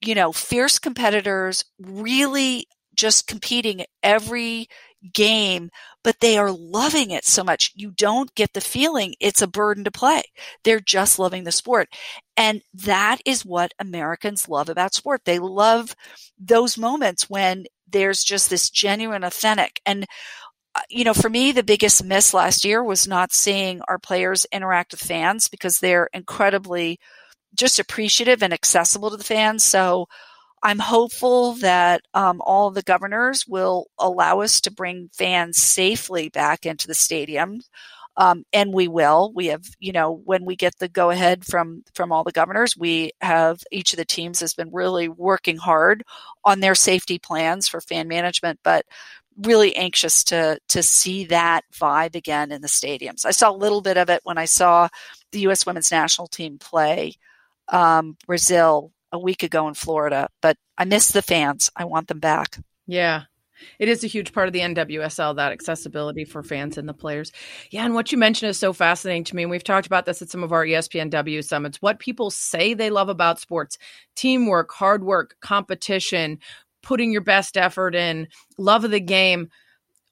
[0.00, 4.68] you know, fierce competitors really just competing every
[5.12, 5.70] game,
[6.02, 7.72] but they are loving it so much.
[7.74, 10.22] You don't get the feeling it's a burden to play.
[10.64, 11.88] They're just loving the sport.
[12.36, 15.22] And that is what Americans love about sport.
[15.24, 15.94] They love
[16.38, 19.80] those moments when there's just this genuine authentic.
[19.86, 20.06] And,
[20.74, 24.46] uh, you know, for me, the biggest miss last year was not seeing our players
[24.52, 26.98] interact with fans because they're incredibly
[27.54, 29.62] just appreciative and accessible to the fans.
[29.62, 30.06] So,
[30.64, 36.64] I'm hopeful that um, all the governors will allow us to bring fans safely back
[36.64, 37.60] into the stadium.
[38.16, 39.30] Um, and we will.
[39.34, 42.76] We have, you know, when we get the go ahead from from all the governors,
[42.76, 46.02] we have each of the teams has been really working hard
[46.44, 48.86] on their safety plans for fan management, but
[49.36, 53.26] really anxious to to see that vibe again in the stadiums.
[53.26, 54.88] I saw a little bit of it when I saw
[55.32, 55.66] the U.S.
[55.66, 57.14] Women's National Team play
[57.68, 61.70] um, Brazil a week ago in Florida, but I miss the fans.
[61.76, 62.58] I want them back.
[62.86, 63.22] Yeah.
[63.78, 67.30] It is a huge part of the NWSL, that accessibility for fans and the players.
[67.70, 69.42] Yeah, and what you mentioned is so fascinating to me.
[69.42, 71.80] And we've talked about this at some of our ESPNW summits.
[71.80, 73.78] What people say they love about sports
[74.16, 76.40] teamwork, hard work, competition,
[76.82, 78.26] putting your best effort in,
[78.58, 79.48] love of the game.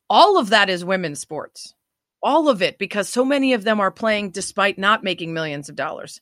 [0.09, 1.75] All of that is women's sports.
[2.23, 5.75] All of it, because so many of them are playing despite not making millions of
[5.75, 6.21] dollars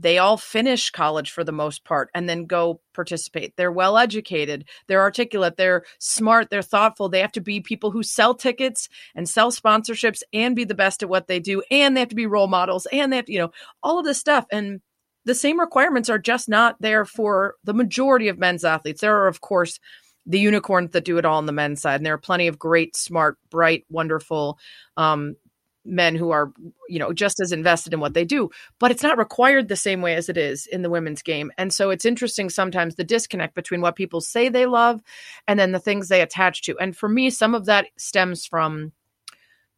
[0.00, 3.56] they all finish college for the most part and then go participate.
[3.56, 7.08] They're well educated, they're articulate, they're smart, they're thoughtful.
[7.08, 11.02] They have to be people who sell tickets and sell sponsorships and be the best
[11.02, 11.62] at what they do.
[11.70, 13.50] And they have to be role models and they have to, you know,
[13.82, 14.46] all of this stuff.
[14.52, 14.80] And
[15.24, 19.00] the same requirements are just not there for the majority of men's athletes.
[19.00, 19.80] There are, of course,
[20.26, 21.96] the unicorns that do it all on the men's side.
[21.96, 24.58] And there are plenty of great, smart, bright, wonderful
[24.96, 25.34] um,
[25.88, 26.52] men who are
[26.88, 30.02] you know just as invested in what they do but it's not required the same
[30.02, 31.50] way as it is in the women's game.
[31.58, 35.00] And so it's interesting sometimes the disconnect between what people say they love
[35.46, 36.78] and then the things they attach to.
[36.78, 38.92] And for me some of that stems from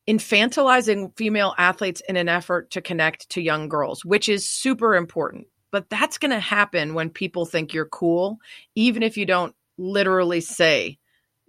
[0.09, 5.47] infantilizing female athletes in an effort to connect to young girls which is super important.
[5.73, 8.39] But that's going to happen when people think you're cool
[8.75, 10.99] even if you don't literally say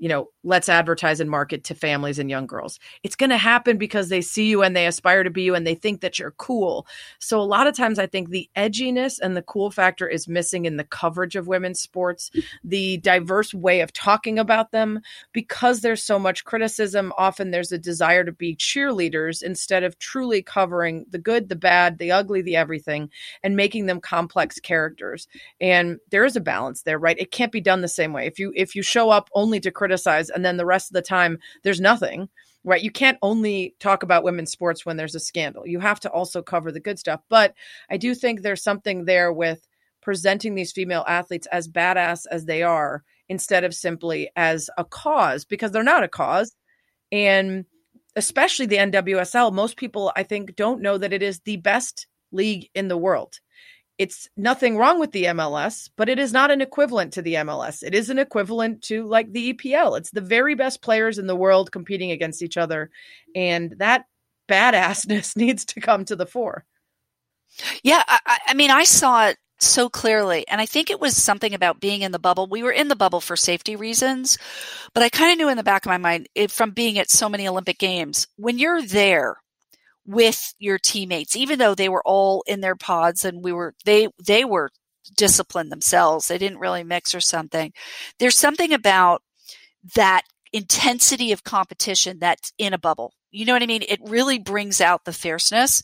[0.02, 2.80] you know, let's advertise and market to families and young girls.
[3.04, 5.66] It's going to happen because they see you and they aspire to be you and
[5.66, 6.88] they think that you're cool.
[7.20, 10.66] So a lot of times I think the edginess and the cool factor is missing
[10.66, 12.32] in the coverage of women's sports,
[12.64, 15.02] the diverse way of talking about them
[15.34, 20.42] because there's so much criticism, often there's a desire to be cheerleaders instead of truly
[20.42, 23.08] covering the good, the bad, the ugly, the everything
[23.44, 25.28] and making them complex characters.
[25.60, 27.20] And there is a balance there, right?
[27.20, 28.26] It can't be done the same way.
[28.26, 30.94] If you if you show up only to criticize criticize and then the rest of
[30.94, 32.30] the time there's nothing
[32.64, 32.84] right?
[32.84, 35.66] You can't only talk about women's sports when there's a scandal.
[35.66, 37.20] You have to also cover the good stuff.
[37.28, 37.56] But
[37.90, 39.68] i do think there's something there with
[40.00, 45.44] presenting these female athletes as badass as they are instead of simply as a cause
[45.44, 46.56] because they're not a cause.
[47.12, 47.66] And
[48.16, 52.70] especially the NWSL most people i think don't know that it is the best league
[52.76, 53.40] in the world
[53.98, 57.84] it's nothing wrong with the MLS, but it is not an equivalent to the MLS.
[57.84, 59.98] It is an equivalent to like the EPL.
[59.98, 62.90] It's the very best players in the world competing against each other.
[63.36, 64.06] And that
[64.50, 66.66] badassness needs to come to the fore.
[67.84, 68.04] Yeah.
[68.08, 70.48] I, I mean, I saw it so clearly.
[70.48, 72.48] And I think it was something about being in the bubble.
[72.48, 74.38] We were in the bubble for safety reasons,
[74.94, 77.10] but I kind of knew in the back of my mind it, from being at
[77.10, 79.41] so many Olympic Games, when you're there,
[80.12, 84.08] with your teammates even though they were all in their pods and we were they
[84.24, 84.70] they were
[85.16, 86.28] disciplined themselves.
[86.28, 87.74] They didn't really mix or something.
[88.20, 89.22] There's something about
[89.96, 93.14] that intensity of competition that's in a bubble.
[93.32, 93.84] You know what i mean?
[93.88, 95.82] It really brings out the fierceness.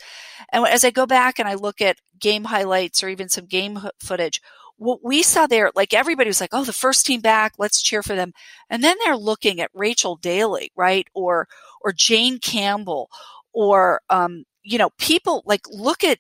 [0.52, 3.80] And as i go back and i look at game highlights or even some game
[4.00, 4.42] footage
[4.80, 8.04] what we saw there, like everybody was like, oh, the first team back, let's cheer
[8.04, 8.32] for them.
[8.70, 11.08] And then they're looking at Rachel Daly, right?
[11.16, 11.48] Or,
[11.82, 13.10] or Jane Campbell
[13.58, 16.20] or um, you know people like look at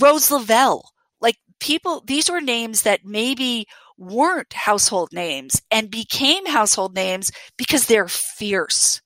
[0.00, 3.66] Rose Lavelle like people these were names that maybe
[3.98, 9.02] weren't household names and became household names because they're fierce.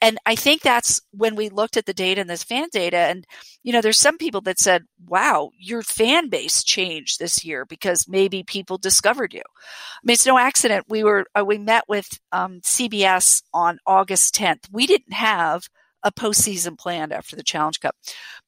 [0.00, 3.24] And i think that's when we looked at the data and this fan data and
[3.64, 8.06] you know there's some people that said wow your fan base changed this year because
[8.06, 9.42] maybe people discovered you.
[9.58, 10.84] I mean it's no accident.
[10.88, 15.68] We were uh, we met with um, cbs on august 10th we didn't have
[16.02, 17.96] a postseason planned after the Challenge Cup.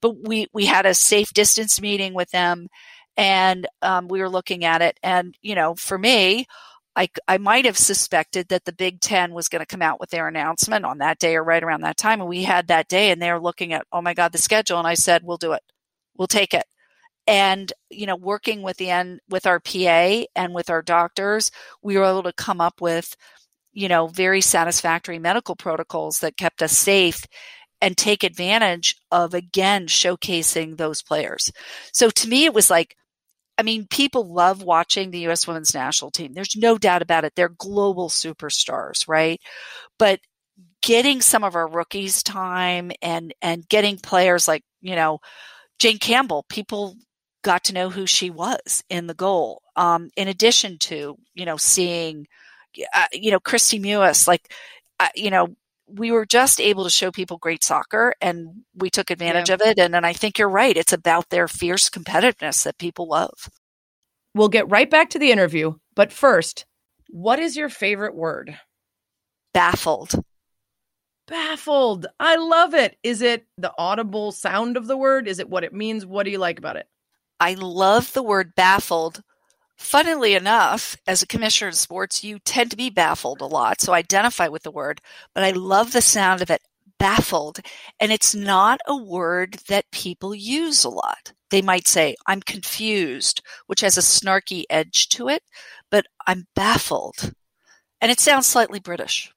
[0.02, 2.68] But we we had a safe distance meeting with them,
[3.16, 4.98] and um, we were looking at it.
[5.02, 6.46] And you know, for me,
[6.96, 10.10] I I might have suspected that the Big Ten was going to come out with
[10.10, 12.20] their announcement on that day or right around that time.
[12.20, 14.78] And we had that day, and they were looking at, oh my God, the schedule.
[14.78, 15.62] And I said, we'll do it,
[16.16, 16.64] we'll take it.
[17.26, 21.50] and you know working with the end with our pa and with our doctors
[21.82, 23.16] we were able to come up with
[23.72, 27.24] you know very satisfactory medical protocols that kept us safe
[27.80, 31.52] and take advantage of again showcasing those players
[31.92, 32.94] so to me it was like
[33.60, 35.46] I mean, people love watching the U.S.
[35.46, 36.32] women's national team.
[36.32, 37.34] There's no doubt about it.
[37.36, 39.38] They're global superstars, right?
[39.98, 40.20] But
[40.82, 45.20] getting some of our rookies time and and getting players like you know
[45.78, 46.96] Jane Campbell, people
[47.42, 49.60] got to know who she was in the goal.
[49.76, 52.26] Um, in addition to you know seeing,
[52.94, 54.52] uh, you know Kristie Mewis, like
[54.98, 55.54] uh, you know
[55.96, 59.54] we were just able to show people great soccer and we took advantage yeah.
[59.56, 59.78] of it.
[59.78, 60.76] And, and I think you're right.
[60.76, 63.50] It's about their fierce competitiveness that people love.
[64.34, 65.74] We'll get right back to the interview.
[65.96, 66.64] But first,
[67.08, 68.56] what is your favorite word?
[69.52, 70.12] Baffled.
[71.26, 72.06] Baffled.
[72.18, 72.96] I love it.
[73.02, 75.26] Is it the audible sound of the word?
[75.26, 76.06] Is it what it means?
[76.06, 76.86] What do you like about it?
[77.40, 79.22] I love the word baffled
[79.80, 83.80] Funnily enough, as a commissioner in sports, you tend to be baffled a lot.
[83.80, 85.00] So I identify with the word,
[85.34, 86.60] but I love the sound of it
[86.98, 87.60] baffled.
[87.98, 91.32] And it's not a word that people use a lot.
[91.48, 95.42] They might say, I'm confused, which has a snarky edge to it,
[95.90, 97.32] but I'm baffled.
[98.02, 99.32] And it sounds slightly British.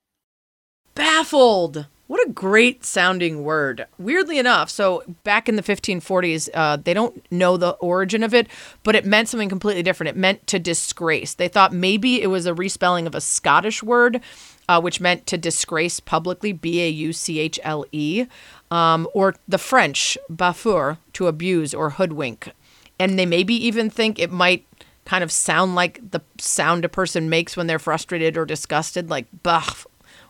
[0.94, 1.88] Baffled.
[2.08, 3.88] What a great sounding word.
[3.97, 8.47] Weirdly enough, so back in the 1540s, uh, they don't know the origin of it,
[8.84, 10.10] but it meant something completely different.
[10.10, 11.34] It meant to disgrace.
[11.34, 14.20] They thought maybe it was a respelling of a Scottish word,
[14.68, 18.26] uh, which meant to disgrace publicly, B A U C H L E,
[18.70, 22.51] um, or the French, baffour, to abuse or hoodwink.
[22.99, 24.68] And they maybe even think it might
[25.06, 29.28] kind of sound like the sound a person makes when they're frustrated or disgusted, like
[29.41, 29.74] bah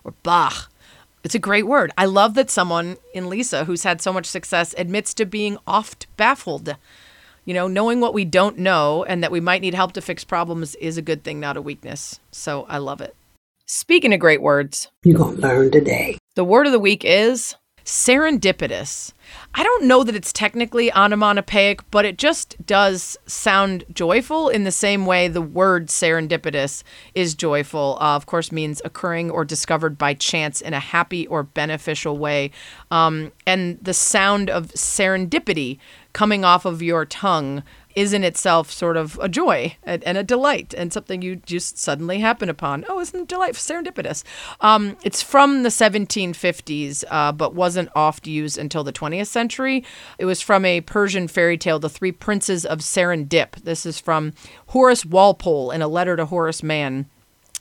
[0.03, 0.67] or bah.
[1.23, 1.91] It's a great word.
[1.97, 6.05] I love that someone in Lisa, who's had so much success, admits to being oft
[6.17, 6.75] baffled.
[7.45, 10.25] You know, knowing what we don't know and that we might need help to fix
[10.25, 12.19] problems is a good thing, not a weakness.
[12.31, 13.15] So I love it.
[13.65, 16.17] Speaking of great words, you're going to learn today.
[16.35, 17.55] The word of the week is
[17.85, 19.13] serendipitous.
[19.55, 24.71] I don't know that it's technically onomatopoeic, but it just does sound joyful in the
[24.71, 27.97] same way the word serendipitous is joyful.
[27.99, 32.51] Uh, of course, means occurring or discovered by chance in a happy or beneficial way.
[32.91, 35.79] Um, and the sound of serendipity
[36.13, 37.63] coming off of your tongue
[37.95, 41.77] is in itself sort of a joy and, and, a delight and something you just
[41.77, 42.85] suddenly happen upon.
[42.87, 44.23] Oh, isn't it delightful, serendipitous?
[44.61, 49.83] Um, it's from the 1750s, uh, but wasn't oft used until the 20th century.
[50.17, 53.63] It was from a Persian fairy tale, The Three Princes of Serendip.
[53.63, 54.33] This is from
[54.67, 57.07] Horace Walpole in a letter to Horace Mann.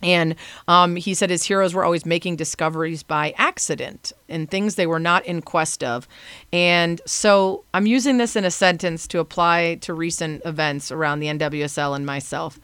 [0.02, 0.34] And
[0.68, 4.98] um, he said his heroes were always making discoveries by accident and things they were
[4.98, 6.08] not in quest of.
[6.52, 11.28] And so I'm using this in a sentence to apply to recent events around the
[11.28, 12.58] NWSL and myself.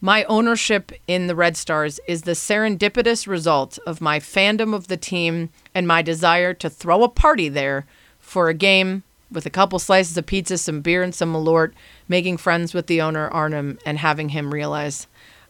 [0.00, 4.98] My ownership in the Red Stars is the serendipitous result of my fandom of the
[4.98, 7.86] team and my desire to throw a party there
[8.18, 11.72] for a game with a couple slices of pizza, some beer, and some Malort,
[12.08, 15.06] making friends with the owner, Arnim, and having him realize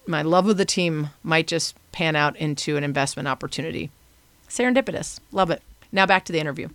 [0.07, 3.90] my love of the team might just pan out into an investment opportunity.
[4.48, 5.20] Serendipitous.
[5.32, 5.62] Love it.
[5.92, 6.68] Now back to the interview.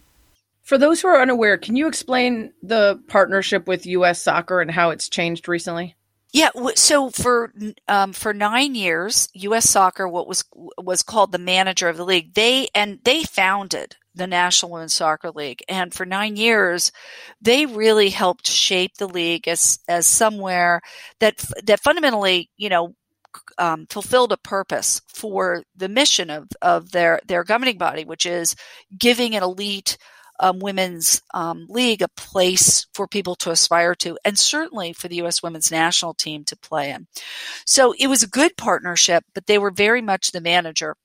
[0.64, 4.22] For those who are unaware, can you explain the partnership with U.S.
[4.22, 5.96] Soccer and how it's changed recently?
[6.32, 7.52] Yeah, so for
[7.88, 9.68] um, for nine years, U.S.
[9.68, 10.44] Soccer, what was
[10.78, 15.32] was called the manager of the league, they and they founded the National Women's Soccer
[15.32, 16.92] League, and for nine years,
[17.42, 20.82] they really helped shape the league as as somewhere
[21.20, 22.94] that that fundamentally, you know,
[23.58, 28.56] um, fulfilled a purpose for the mission of, of their, their governing body, which is
[28.98, 29.98] giving an elite
[30.40, 35.18] um, women's um, league a place for people to aspire to, and certainly for the
[35.18, 35.44] U.S.
[35.44, 37.08] women's national team to play in.
[37.66, 40.96] So it was a good partnership, but they were very much the manager.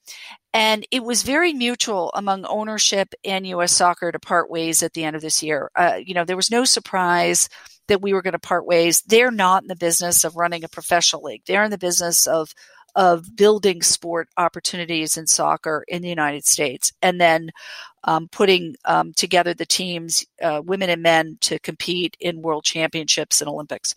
[0.52, 3.72] And it was very mutual among ownership and U.S.
[3.72, 5.70] soccer to part ways at the end of this year.
[5.74, 7.48] Uh, you know, there was no surprise
[7.88, 9.02] that we were going to part ways.
[9.02, 11.42] They're not in the business of running a professional league.
[11.46, 12.52] They're in the business of
[12.96, 17.50] of building sport opportunities in soccer in the United States, and then
[18.04, 23.40] um, putting um, together the teams, uh, women and men, to compete in world championships
[23.40, 23.94] and Olympics.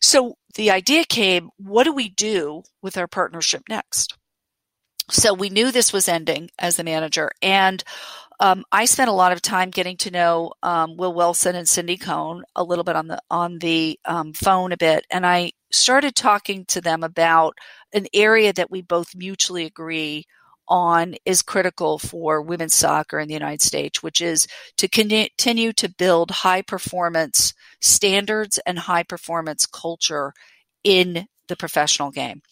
[0.00, 4.16] So the idea came: what do we do with our partnership next?
[5.10, 7.82] So we knew this was ending as the manager, and
[8.40, 11.96] um, I spent a lot of time getting to know um, Will Wilson and Cindy
[11.96, 16.14] Cone a little bit on the on the um, phone a bit, and I started
[16.14, 17.56] talking to them about
[17.92, 20.26] an area that we both mutually agree
[20.68, 24.46] on is critical for women's soccer in the United States, which is
[24.76, 30.32] to continue to build high performance standards and high performance culture
[30.84, 32.42] in the professional game.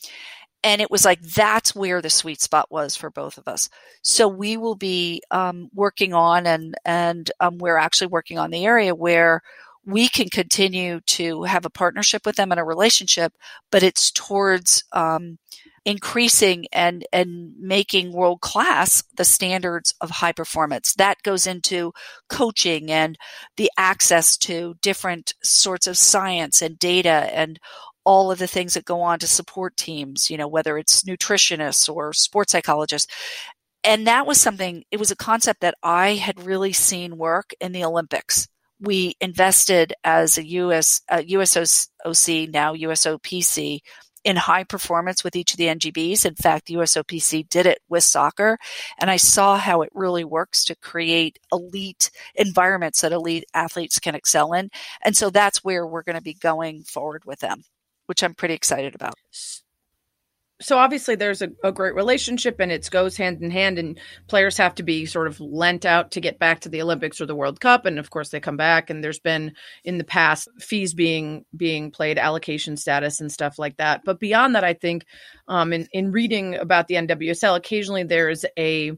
[0.63, 3.71] And it was like that's where the sweet spot was for both of us.
[4.03, 8.67] So we will be um, working on, and and um, we're actually working on the
[8.67, 9.41] area where
[9.87, 13.33] we can continue to have a partnership with them and a relationship,
[13.71, 15.39] but it's towards um,
[15.85, 20.95] increasing and and making world class the standards of high performance.
[20.95, 21.93] That goes into
[22.28, 23.16] coaching and
[23.57, 27.59] the access to different sorts of science and data and
[28.05, 31.93] all of the things that go on to support teams you know whether it's nutritionists
[31.93, 33.12] or sports psychologists.
[33.83, 37.72] And that was something it was a concept that i had really seen work in
[37.72, 38.49] the olympics.
[38.83, 43.81] We invested as a us usoc now usopc
[44.25, 46.27] in high performance with each of the NGBs.
[46.27, 48.59] In fact, the USOPC did it with soccer,
[48.99, 54.14] and I saw how it really works to create elite environments that elite athletes can
[54.14, 54.71] excel in.
[55.03, 57.62] And so that's where we're going to be going forward with them,
[58.07, 59.14] which I'm pretty excited about
[60.61, 63.99] so obviously there's a, a, great relationship and it goes hand in hand and
[64.29, 67.27] players have to be sort of lent out to get back to the olympics or
[67.27, 67.87] the world cup.
[67.87, 69.53] And of course they come back and there's been
[69.85, 74.03] in the past fees being being played allocation status and stuff like that.
[74.05, 75.07] But beyond that i think
[75.49, 78.93] um, in, in reading about the nwsl occasionally there's a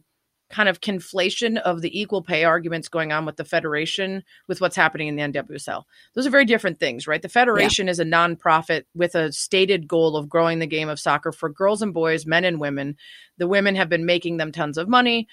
[0.52, 4.76] kind of conflation of the equal pay arguments going on with the federation with what's
[4.76, 5.84] happening in the NWSL.
[6.14, 7.22] Those are very different things, right?
[7.22, 7.92] The federation yeah.
[7.92, 11.82] is a nonprofit with a stated goal of growing the game of soccer for girls
[11.82, 12.96] and boys, men and women.
[13.38, 15.26] The women have been making them tons of money.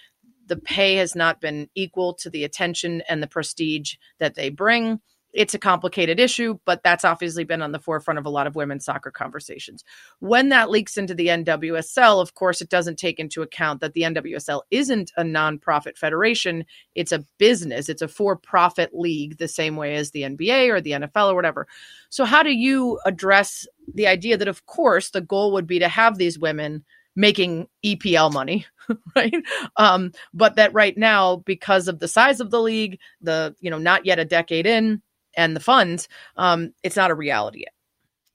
[0.48, 5.02] The pay has not been equal to the attention and the prestige that they bring
[5.34, 8.56] it's a complicated issue, but that's obviously been on the forefront of a lot of
[8.56, 9.84] women's soccer conversations.
[10.20, 14.02] When that leaks into the NWSL, of course, it doesn't take into account that the
[14.02, 16.66] NWSL isn't a nonprofit federation.
[16.96, 20.82] It's a business, it's a for profit league, the same way as the NBA or
[20.82, 21.68] the NFL or whatever.
[22.10, 25.88] So, how do you address the idea that, of course, the goal would be to
[25.88, 26.84] have these women
[27.16, 28.66] making EPL money,
[29.16, 29.34] right?
[29.76, 33.78] Um, but that right now, because of the size of the league, the, you know,
[33.78, 35.02] not yet a decade in,
[35.36, 36.08] and the funds,
[36.38, 37.74] um, it's not a reality yet.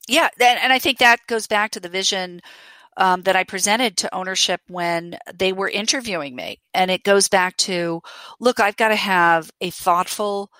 [0.06, 2.42] Yeah, and I think that goes back to the vision
[2.96, 7.56] um, that I presented to ownership when they were interviewing me, and it goes back
[7.58, 8.02] to,
[8.38, 10.50] look, I've got to have a thoughtful,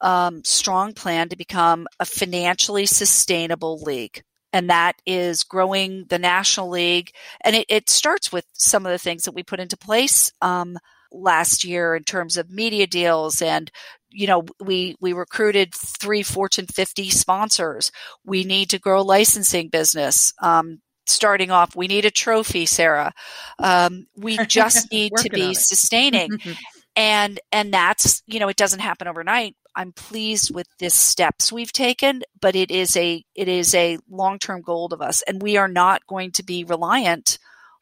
[0.00, 4.22] um, strong plan to become a financially sustainable league
[4.54, 7.10] and that is growing the national league.
[7.40, 10.78] And it, it, starts with some of the things that we put into place um,
[11.10, 13.70] last year in terms of media deals and
[14.14, 17.92] you know we we recruited three fortune 50 sponsors.
[18.24, 23.12] We need to grow licensing business um, starting off we need a trophy sarah.
[23.58, 26.38] Um, we just need to be sustaining.
[26.96, 29.56] And and that's you know it doesn't happen overnight.
[29.74, 34.62] I'm pleased with the steps we've taken but it is a it is a long-term
[34.62, 37.40] goal of us and we are not going to be reliant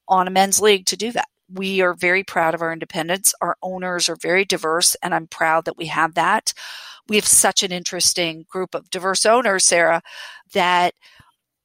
[0.08, 3.34] on a men's league to do that we are very proud of our independence.
[3.40, 6.52] Our owners are very diverse, and I'm proud that we have that.
[7.08, 10.02] We have such an interesting group of diverse owners, Sarah,
[10.52, 10.94] that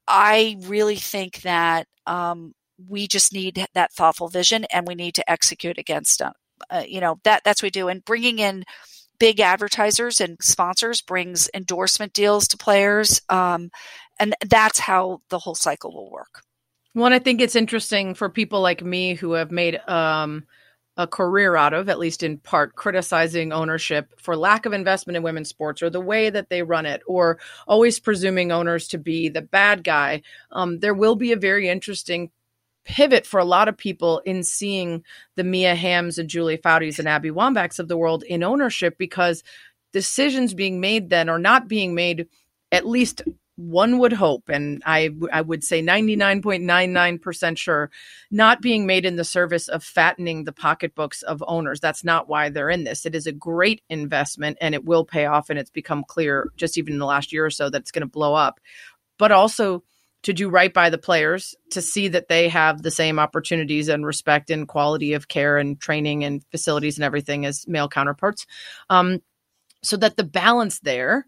[0.07, 2.53] I really think that um,
[2.87, 6.33] we just need that thoughtful vision, and we need to execute against it.
[6.69, 8.63] Uh, you know that that's what we do, and bringing in
[9.19, 13.69] big advertisers and sponsors brings endorsement deals to players, um,
[14.19, 16.41] and that's how the whole cycle will work.
[16.97, 20.47] Well, I think it's interesting for people like me who have made um,
[20.97, 25.21] a career out of, at least in part, criticizing ownership for lack of investment in
[25.21, 27.37] women's sports or the way that they run it, or
[27.67, 30.23] always presuming owners to be the bad guy.
[30.51, 32.31] Um, there will be a very interesting
[32.83, 35.03] pivot for a lot of people in seeing
[35.35, 39.43] the Mia Hamms and Julie Foudy's and Abby Wambachs of the world in ownership because
[39.93, 42.27] decisions being made then are not being made
[42.71, 43.21] at least
[43.57, 47.89] one would hope, and I, I would say 99.99% sure,
[48.29, 51.79] not being made in the service of fattening the pocketbooks of owners.
[51.79, 53.05] That's not why they're in this.
[53.05, 55.49] It is a great investment and it will pay off.
[55.49, 58.01] And it's become clear just even in the last year or so that it's going
[58.01, 58.59] to blow up.
[59.17, 59.83] But also,
[60.23, 64.05] to do right by the players, to see that they have the same opportunities and
[64.05, 68.45] respect and quality of care and training and facilities and everything as male counterparts.
[68.89, 69.21] Um,
[69.83, 71.25] so that the balance there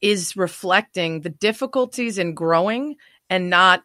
[0.00, 2.96] is reflecting the difficulties in growing
[3.28, 3.82] and not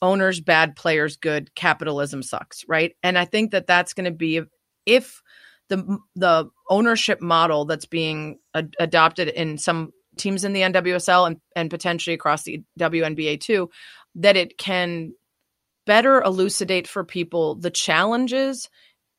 [0.00, 1.54] owners bad players good.
[1.54, 2.94] Capitalism sucks right?
[3.02, 4.42] And i think that that's going to be
[4.86, 5.22] if
[5.68, 11.36] the the ownership model that's being ad- adopted in some teams in the NWSL and,
[11.54, 13.70] and potentially across the WNBA too
[14.16, 15.12] that it can
[15.86, 18.68] better elucidate for people the challenges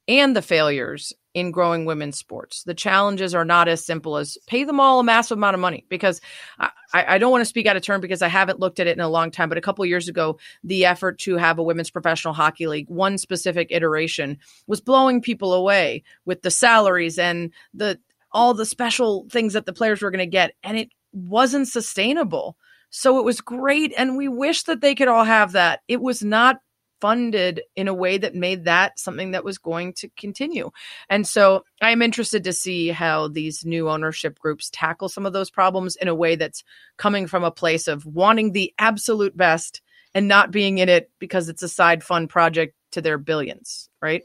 [0.08, 2.64] and the failures in growing women's sports.
[2.64, 5.86] The challenges are not as simple as pay them all a massive amount of money
[5.88, 6.22] because
[6.60, 8.98] I, I don't want to speak out of turn because I haven't looked at it
[8.98, 9.50] in a long time.
[9.50, 13.18] But a couple years ago, the effort to have a women's professional hockey league, one
[13.18, 18.00] specific iteration, was blowing people away with the salaries and the
[18.32, 22.58] all the special things that the players were going to get, and it wasn't sustainable.
[22.92, 25.82] So it was great, and we wish that they could all have that.
[25.88, 26.58] It was not
[27.02, 30.72] funded in a way that made that something that was going to continue.
[31.10, 35.50] And so I'm interested to see how these new ownership groups tackle some of those
[35.50, 36.64] problems in a way that's
[36.98, 39.82] coming from a place of wanting the absolute best
[40.14, 44.24] and not being in it because it's a side fun project to their billions, right?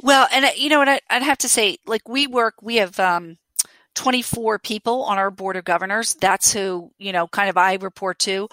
[0.00, 2.98] Well, and uh, you know what I'd have to say, like we work, we have
[2.98, 3.36] um,
[3.94, 6.14] 24 people on our board of governors.
[6.14, 8.48] That's who, you know, kind of I report to.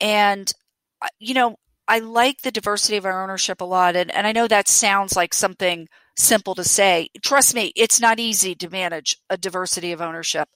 [0.00, 0.52] And,
[1.00, 1.56] uh, you know,
[1.92, 3.96] I like the diversity of our ownership a lot.
[3.96, 7.10] And, and I know that sounds like something simple to say.
[7.22, 10.48] Trust me, it's not easy to manage a diversity of ownership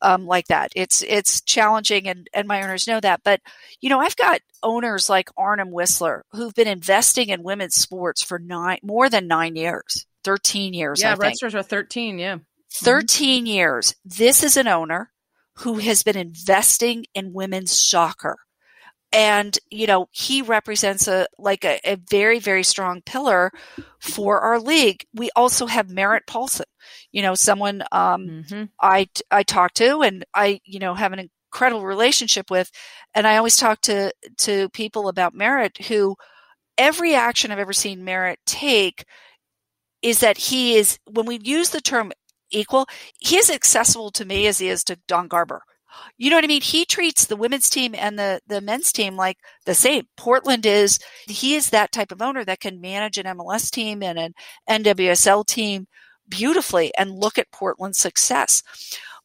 [0.00, 0.70] um, like that.
[0.76, 3.22] It's it's challenging, and and my owners know that.
[3.24, 3.40] But
[3.80, 8.38] you know, I've got owners like Arnim Whisler who've been investing in women's sports for
[8.38, 11.02] nine more than nine years, thirteen years.
[11.02, 12.20] Yeah, Redstars are thirteen.
[12.20, 12.36] Yeah,
[12.74, 13.46] 13 mm-hmm.
[13.46, 13.96] years.
[14.04, 15.10] This is an owner
[15.56, 18.36] who has been investing in women's soccer
[19.12, 23.52] and you know he represents a like a, a, very very strong pillar
[24.00, 25.04] for our league.
[25.14, 26.66] We also have merritt paulson
[27.12, 28.64] you know someone um, mm-hmm.
[28.80, 32.70] i i talk to and i you know have an incredible relationship with.
[33.14, 36.16] And i always talk to to people about merritt who
[36.76, 39.04] every action i've ever seen merritt take
[40.02, 42.12] is that he is when we use the term
[42.50, 42.86] equal
[43.18, 45.62] he is accessible to me as he is to don garber
[46.18, 46.62] you know what I mean?
[46.62, 50.04] He treats the women's team and the, the men's team like the same.
[50.16, 54.18] Portland is, he is that type of owner that can manage an MLS team and
[54.18, 54.34] an
[54.68, 55.86] NWSL team
[56.28, 58.62] beautifully and look at Portland's success.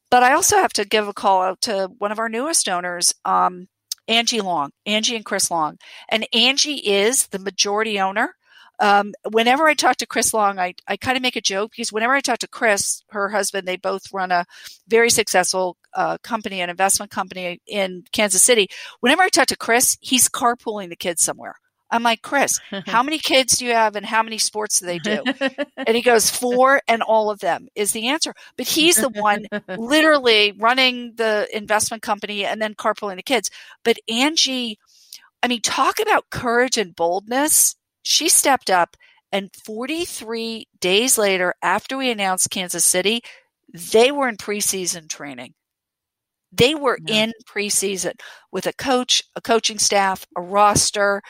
[0.10, 3.14] But I also have to give a call out to one of our newest owners,
[3.24, 3.68] um,
[4.08, 5.78] Angie Long, Angie and Chris Long.
[6.10, 8.36] And Angie is the majority owner
[8.82, 11.94] um, whenever I talk to Chris Long, I, I kind of make a joke because
[11.94, 14.46] whenever I talk to Chris, her husband, they both run a
[14.88, 18.70] very successful uh, company, an investment company in Kansas City.
[19.00, 21.56] Whenever I talk to Chris, he's carpooling the kids somewhere.
[21.92, 24.98] I'm like, Chris, how many kids do you have and how many sports do they
[24.98, 25.24] do?
[25.78, 28.34] and he goes, four, and all of them is the answer.
[28.58, 29.46] But he's the one
[29.78, 33.52] literally running the investment company and then carpooling the kids.
[33.84, 34.80] But Angie,
[35.44, 38.96] I mean, talk about courage and boldness she stepped up
[39.32, 43.22] and 43 days later, after we announced Kansas City,
[43.74, 45.54] they were in preseason training.
[46.52, 47.24] They were yeah.
[47.24, 48.14] in preseason
[48.52, 51.22] with a coach, a coaching staff, a roster,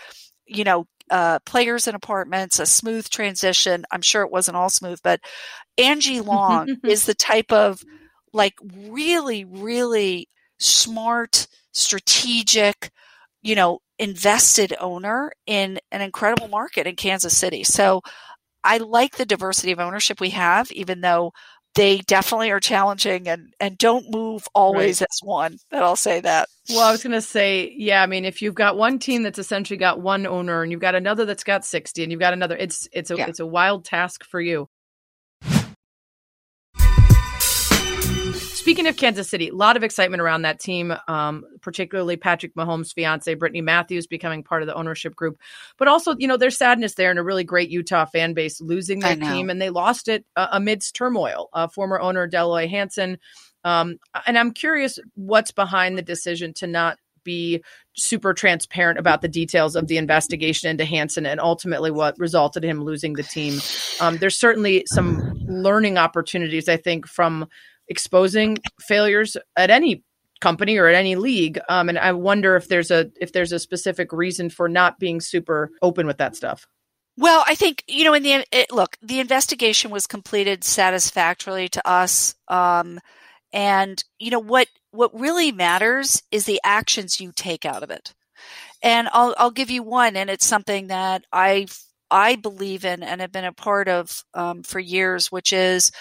[0.47, 3.85] you know, uh, players in apartments, a smooth transition.
[3.91, 5.19] I'm sure it wasn't all smooth, but
[5.77, 7.83] Angie Long is the type of
[8.33, 12.89] like really, really smart, strategic,
[13.43, 17.63] you know, invested owner in an incredible market in Kansas City.
[17.63, 18.01] So
[18.63, 21.31] I like the diversity of ownership we have, even though
[21.75, 25.07] they definitely are challenging and, and don't move always right.
[25.09, 25.57] as one.
[25.69, 26.49] That I'll say that.
[26.67, 28.03] Well, I was going to say, yeah.
[28.03, 30.95] I mean, if you've got one team that's essentially got one owner, and you've got
[30.95, 33.27] another that's got sixty, and you've got another, it's it's a yeah.
[33.27, 34.67] it's a wild task for you.
[38.71, 42.93] Speaking of Kansas City, a lot of excitement around that team, um, particularly Patrick Mahomes'
[42.93, 45.37] fiance, Brittany Matthews, becoming part of the ownership group.
[45.77, 49.01] But also, you know, there's sadness there and a really great Utah fan base losing
[49.01, 51.49] their team, and they lost it uh, amidst turmoil.
[51.51, 53.17] Uh, former owner Deloy Loy Hansen.
[53.65, 57.61] Um, and I'm curious what's behind the decision to not be
[57.93, 62.69] super transparent about the details of the investigation into Hansen and ultimately what resulted in
[62.69, 63.59] him losing the team.
[63.99, 67.47] Um, there's certainly some learning opportunities, I think, from
[67.87, 70.03] exposing failures at any
[70.41, 71.59] company or at any league.
[71.69, 75.21] Um, and I wonder if there's a if there's a specific reason for not being
[75.21, 76.67] super open with that stuff.
[77.17, 78.13] Well, I think you know.
[78.13, 82.99] In the it, look, the investigation was completed satisfactorily to us, um,
[83.53, 88.13] and you know what what really matters is the actions you take out of it.
[88.81, 91.67] And I'll I'll give you one, and it's something that I
[92.09, 95.91] I believe in and have been a part of um, for years, which is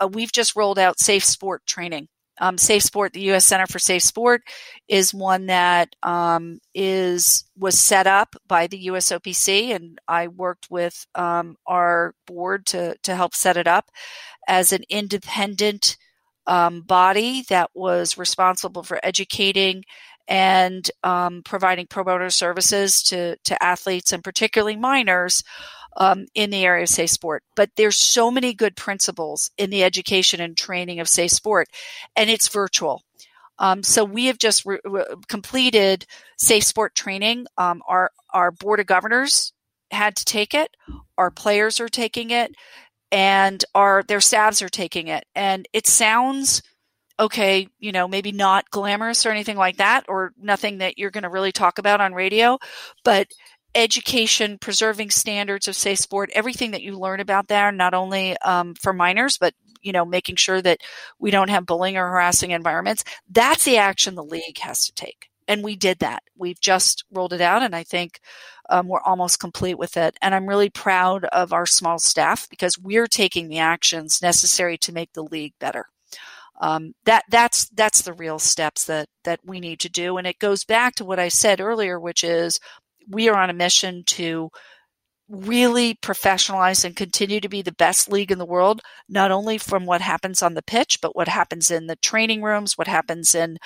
[0.00, 2.08] uh, we've just rolled out safe sport training.
[2.40, 3.44] Um, safe Sport, the U.S.
[3.46, 4.42] Center for Safe Sport,
[4.88, 11.06] is one that um, is was set up by the USOPC, and I worked with
[11.14, 13.88] um, our board to to help set it up
[14.48, 15.96] as an independent
[16.46, 19.84] um, body that was responsible for educating
[20.26, 25.44] and um, providing pro bono services to to athletes and particularly minors
[25.96, 27.42] um, in the area of safe sport.
[27.56, 31.68] But there's so many good principles in the education and training of safe sport,
[32.16, 33.02] and it's virtual.
[33.58, 37.46] Um, so we have just re- re- completed safe sport training.
[37.56, 39.52] Um, our our board of governors
[39.90, 40.76] had to take it.
[41.16, 42.54] Our players are taking it,
[43.12, 45.24] and our their staffs are taking it.
[45.34, 46.62] And it sounds
[47.20, 51.22] okay, you know, maybe not glamorous or anything like that, or nothing that you're going
[51.22, 52.58] to really talk about on radio,
[53.04, 53.28] but
[53.74, 58.74] education, preserving standards of safe sport, everything that you learn about there, not only um,
[58.74, 60.80] for minors, but you know, making sure that
[61.18, 63.04] we don't have bullying or harassing environments.
[63.30, 65.28] That's the action the league has to take.
[65.46, 66.22] And we did that.
[66.36, 68.18] We've just rolled it out, and I think
[68.70, 70.16] um, we're almost complete with it.
[70.22, 74.92] And I'm really proud of our small staff because we're taking the actions necessary to
[74.92, 75.86] make the league better.
[76.60, 80.38] Um, that that's that's the real steps that that we need to do, and it
[80.38, 82.60] goes back to what I said earlier, which is
[83.08, 84.50] we are on a mission to
[85.28, 89.86] really professionalize and continue to be the best league in the world, not only from
[89.86, 93.56] what happens on the pitch, but what happens in the training rooms, what happens in,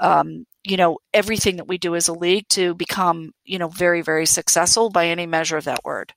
[0.00, 4.00] um, you know, everything that we do as a league to become, you know, very,
[4.00, 6.14] very successful by any measure of that word.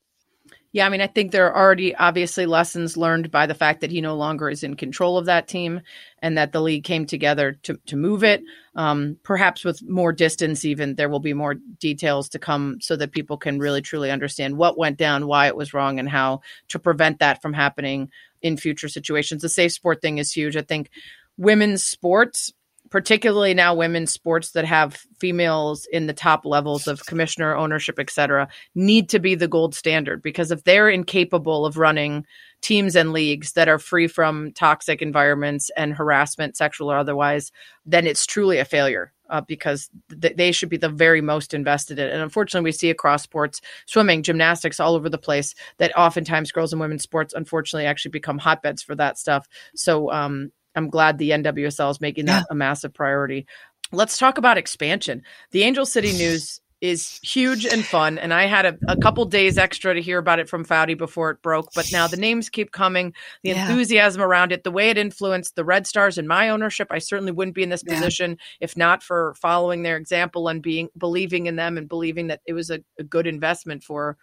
[0.76, 3.92] Yeah, I mean, I think there are already obviously lessons learned by the fact that
[3.92, 5.80] he no longer is in control of that team
[6.22, 8.44] and that the league came together to, to move it.
[8.76, 13.14] Um, perhaps with more distance, even there will be more details to come so that
[13.14, 16.78] people can really truly understand what went down, why it was wrong, and how to
[16.78, 18.12] prevent that from happening
[18.42, 19.44] in future situations.
[19.44, 20.58] The safe sport thing is huge.
[20.58, 20.90] I think
[21.38, 22.52] women's sports
[22.96, 28.10] particularly now women's sports that have females in the top levels of commissioner ownership et
[28.10, 32.26] cetera need to be the gold standard because if they're incapable of running
[32.62, 37.52] teams and leagues that are free from toxic environments and harassment sexual or otherwise
[37.86, 39.90] then it's truly a failure uh, because
[40.22, 42.08] th- they should be the very most invested in.
[42.08, 46.72] And unfortunately, we see across sports, swimming, gymnastics, all over the place, that oftentimes girls
[46.72, 49.48] and women's sports, unfortunately, actually become hotbeds for that stuff.
[49.74, 52.52] So, um, I'm glad the NWSL is making that yeah.
[52.52, 53.48] a massive priority.
[53.92, 55.24] Let's talk about expansion.
[55.52, 58.18] The Angel City news is huge and fun.
[58.18, 61.32] And I had a, a, couple days extra to hear about it from Foudy before
[61.32, 61.70] it broke.
[61.74, 63.14] But now the names keep coming,
[63.44, 63.68] the yeah.
[63.68, 66.90] enthusiasm around it, the way it influenced the Red Stars and my ownership.
[66.92, 67.96] I certainly wouldn't be in this yeah.
[67.96, 72.42] position if not for following their example and being believing in them and believing that
[72.46, 74.18] it was a, a good investment for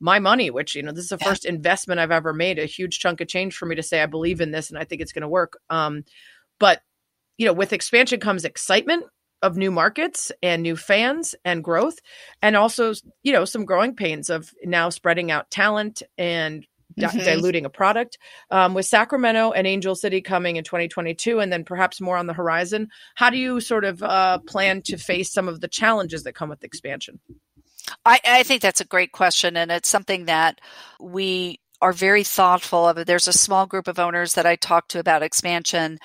[0.00, 1.28] my money, which, you know, this is the yeah.
[1.28, 4.06] first investment I've ever made, a huge chunk of change for me to say, I
[4.06, 5.58] believe in this and I think it's going to work.
[5.70, 6.04] Um,
[6.58, 6.80] but,
[7.38, 9.04] you know, with expansion comes excitement
[9.42, 11.98] of new markets and new fans and growth,
[12.40, 16.66] and also, you know, some growing pains of now spreading out talent and
[16.98, 17.18] mm-hmm.
[17.18, 18.18] diluting a product.
[18.50, 22.32] Um, with Sacramento and Angel City coming in 2022, and then perhaps more on the
[22.32, 26.34] horizon, how do you sort of uh, plan to face some of the challenges that
[26.34, 27.20] come with expansion?
[28.04, 30.60] I, I think that's a great question, and it's something that
[31.00, 33.04] we are very thoughtful of.
[33.06, 35.98] There's a small group of owners that I talk to about expansion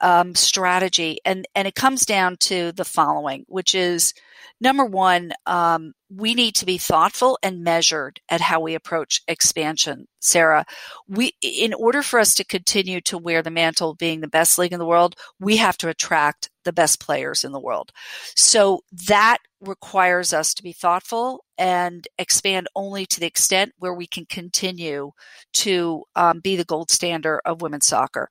[0.00, 4.14] um, strategy, and and it comes down to the following, which is
[4.60, 10.06] number one, um, we need to be thoughtful and measured at how we approach expansion.
[10.20, 10.64] Sarah,
[11.08, 14.58] we in order for us to continue to wear the mantle of being the best
[14.58, 17.90] league in the world, we have to attract the best players in the world.
[18.36, 24.06] So that requires us to be thoughtful and expand only to the extent where we
[24.06, 25.12] can continue
[25.54, 28.30] to um, be the gold standard of women's soccer.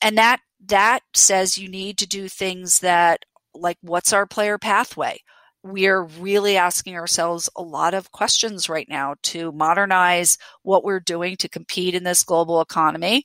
[0.00, 5.18] And that that says you need to do things that like what's our player pathway?
[5.62, 11.36] We're really asking ourselves a lot of questions right now to modernize what we're doing
[11.36, 13.24] to compete in this global economy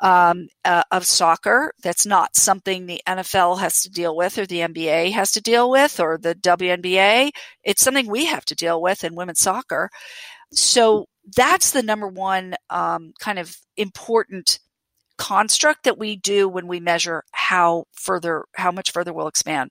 [0.00, 1.72] um, uh, of soccer.
[1.82, 5.70] That's not something the NFL has to deal with or the NBA has to deal
[5.70, 7.30] with or the WNBA.
[7.64, 9.90] It's something we have to deal with in women's soccer.
[10.52, 11.06] So
[11.36, 14.60] that's the number one um, kind of important
[15.18, 19.70] construct that we do when we measure how further how much further we'll expand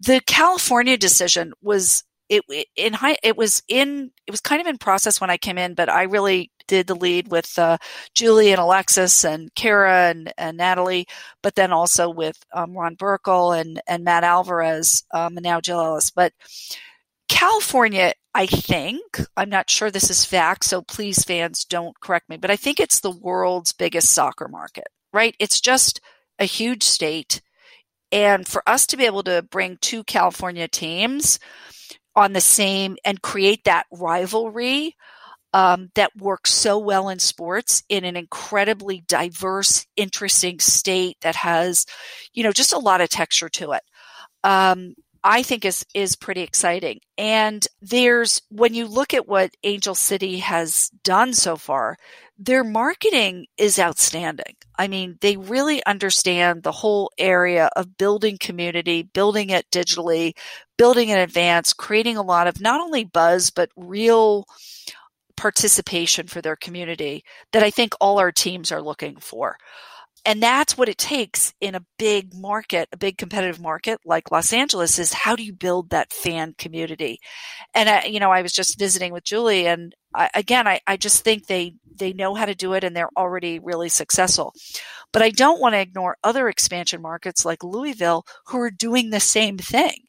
[0.00, 2.42] the california decision was it
[2.76, 5.74] in high it was in it was kind of in process when i came in
[5.74, 7.76] but i really did the lead with uh,
[8.14, 11.06] Julie and Alexis and Kara and, and Natalie,
[11.42, 15.80] but then also with um, Ron Burkle and, and Matt Alvarez um, and now Jill
[15.80, 16.10] Ellis.
[16.10, 16.32] But
[17.34, 22.36] California, I think, I'm not sure this is fact, so please, fans, don't correct me,
[22.36, 25.34] but I think it's the world's biggest soccer market, right?
[25.40, 26.00] It's just
[26.38, 27.42] a huge state.
[28.12, 31.40] And for us to be able to bring two California teams
[32.14, 34.94] on the same and create that rivalry
[35.52, 41.84] um, that works so well in sports in an incredibly diverse, interesting state that has,
[42.32, 43.82] you know, just a lot of texture to it.
[44.44, 44.94] Um,
[45.24, 47.00] I think is is pretty exciting.
[47.16, 51.96] And there's when you look at what Angel City has done so far,
[52.38, 54.56] their marketing is outstanding.
[54.78, 60.34] I mean, they really understand the whole area of building community, building it digitally,
[60.76, 64.44] building in advance, creating a lot of not only buzz but real
[65.36, 69.56] participation for their community that I think all our teams are looking for.
[70.26, 74.52] And that's what it takes in a big market, a big competitive market like Los
[74.52, 77.18] Angeles is how do you build that fan community?
[77.74, 80.96] And I, you know, I was just visiting with Julie and I, again, I, I
[80.96, 84.54] just think they, they know how to do it and they're already really successful.
[85.12, 89.20] But I don't want to ignore other expansion markets like Louisville who are doing the
[89.20, 90.04] same thing.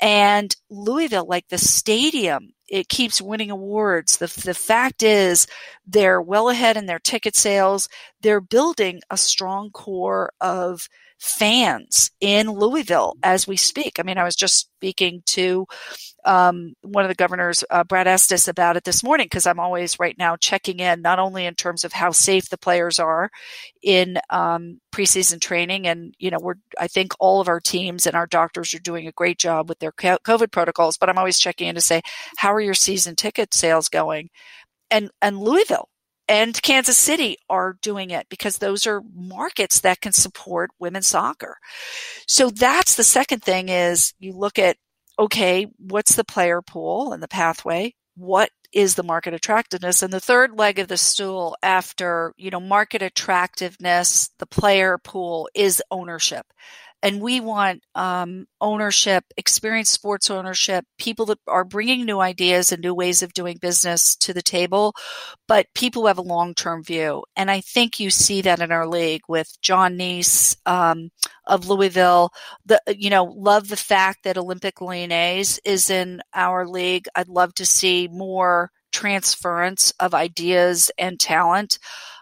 [0.00, 4.16] And Louisville, like the stadium, it keeps winning awards.
[4.16, 5.46] The, the fact is,
[5.86, 7.88] they're well ahead in their ticket sales.
[8.20, 10.88] They're building a strong core of
[11.24, 13.98] fans in Louisville as we speak.
[13.98, 15.66] I mean, I was just speaking to
[16.26, 19.98] um, one of the governors, uh, Brad Estes, about it this morning because I'm always
[19.98, 23.30] right now checking in, not only in terms of how safe the players are
[23.82, 28.14] in um, preseason training, and you know, we're I think all of our teams and
[28.14, 31.68] our doctors are doing a great job with their COVID protocols, but I'm always checking
[31.68, 32.02] in to say
[32.36, 34.28] how are your season ticket sales going,
[34.90, 35.88] and and Louisville
[36.28, 41.58] and Kansas City are doing it because those are markets that can support women's soccer.
[42.26, 44.76] So that's the second thing is you look at,
[45.18, 47.94] okay, what's the player pool and the pathway?
[48.16, 50.02] What is the market attractiveness?
[50.02, 55.48] And the third leg of the stool after, you know, market attractiveness, the player pool
[55.54, 56.46] is ownership
[57.04, 62.82] and we want um, ownership, experienced sports ownership, people that are bringing new ideas and
[62.82, 64.94] new ways of doing business to the table,
[65.46, 67.22] but people who have a long-term view.
[67.36, 71.10] And I think you see that in our league with John Neace um,
[71.46, 72.32] of Louisville.
[72.64, 77.06] The you know love the fact that Olympique Lyonnais is in our league.
[77.14, 81.78] I'd love to see more transference of ideas and talent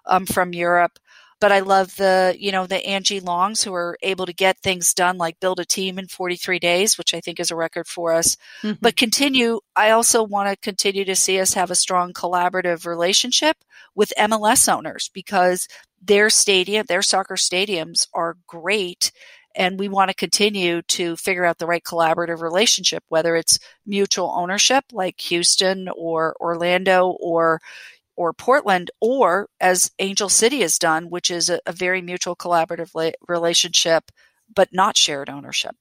[0.07, 0.99] um, from Europe
[1.43, 4.95] but I love the, you know, the Angie Longs who are able to get things
[4.95, 8.13] done, like build a team in 43 days, which I think is a record for
[8.13, 8.37] us.
[8.63, 8.79] Mm-hmm.
[8.81, 13.57] But continue, I also want to continue to see us have a strong collaborative relationship
[13.97, 15.67] with MLS owners because
[16.01, 19.11] their stadium, their soccer stadiums are great.
[19.57, 24.33] And we want to continue to figure out the right collaborative relationship, whether it's mutual
[24.37, 27.61] ownership like Houston or Orlando or,
[28.17, 32.91] or Portland, or as Angel City has done, which is a, a very mutual collaborative
[32.95, 34.11] la- relationship,
[34.55, 35.75] but not shared ownership.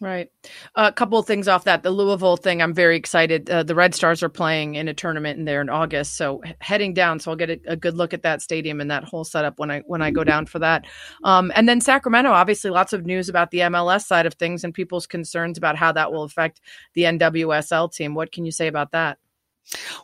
[0.00, 0.28] Right.
[0.74, 1.84] A couple of things off that.
[1.84, 3.48] The Louisville thing, I'm very excited.
[3.48, 6.94] Uh, the Red Stars are playing in a tournament in there in August, so heading
[6.94, 7.20] down.
[7.20, 9.70] So I'll get a, a, good look at that stadium and that whole setup when
[9.70, 10.86] I when I go down for that.
[11.22, 14.74] Um, and then Sacramento, obviously, lots of news about the MLS side of things and
[14.74, 16.60] people's concerns about how that will affect
[16.94, 18.14] the NWSL team.
[18.14, 19.18] What can you say about that?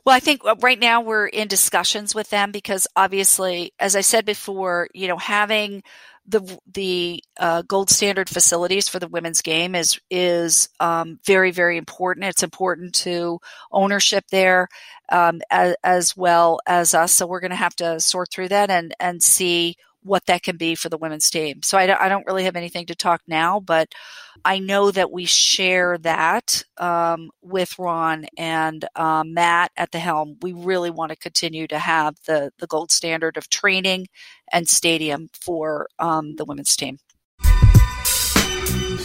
[0.05, 4.01] Well, I think uh, right now we're in discussions with them because obviously, as I
[4.01, 5.83] said before, you know, having
[6.27, 11.77] the the uh, gold standard facilities for the women's game is is um, very very
[11.77, 12.27] important.
[12.27, 13.41] It's important to
[13.73, 14.69] ownership there
[15.11, 17.13] um, as, as well as us.
[17.13, 20.57] So we're going to have to sort through that and and see what that can
[20.57, 21.63] be for the women's team.
[21.63, 23.89] So I don't, I don't really have anything to talk now, but
[24.45, 30.37] I know that we share that um, with Ron and um, Matt at the helm.
[30.41, 34.07] We really want to continue to have the the gold standard of training
[34.53, 36.99] and stadium for um, the women's team.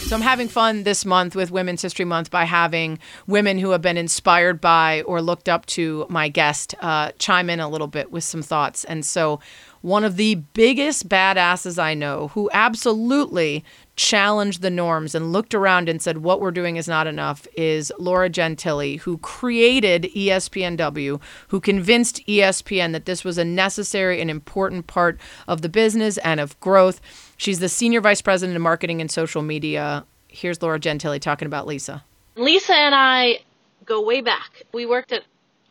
[0.06, 3.82] So I'm having fun this month with Women's History Month by having women who have
[3.82, 8.12] been inspired by or looked up to my guest uh, chime in a little bit
[8.12, 8.84] with some thoughts.
[8.84, 9.40] And so
[9.86, 13.64] one of the biggest badasses I know who absolutely
[13.94, 17.92] challenged the norms and looked around and said, What we're doing is not enough, is
[17.96, 24.88] Laura Gentile, who created ESPNW, who convinced ESPN that this was a necessary and important
[24.88, 27.00] part of the business and of growth.
[27.36, 30.04] She's the Senior Vice President of Marketing and Social Media.
[30.26, 32.02] Here's Laura Gentile talking about Lisa.
[32.34, 33.38] Lisa and I
[33.84, 34.64] go way back.
[34.74, 35.22] We worked at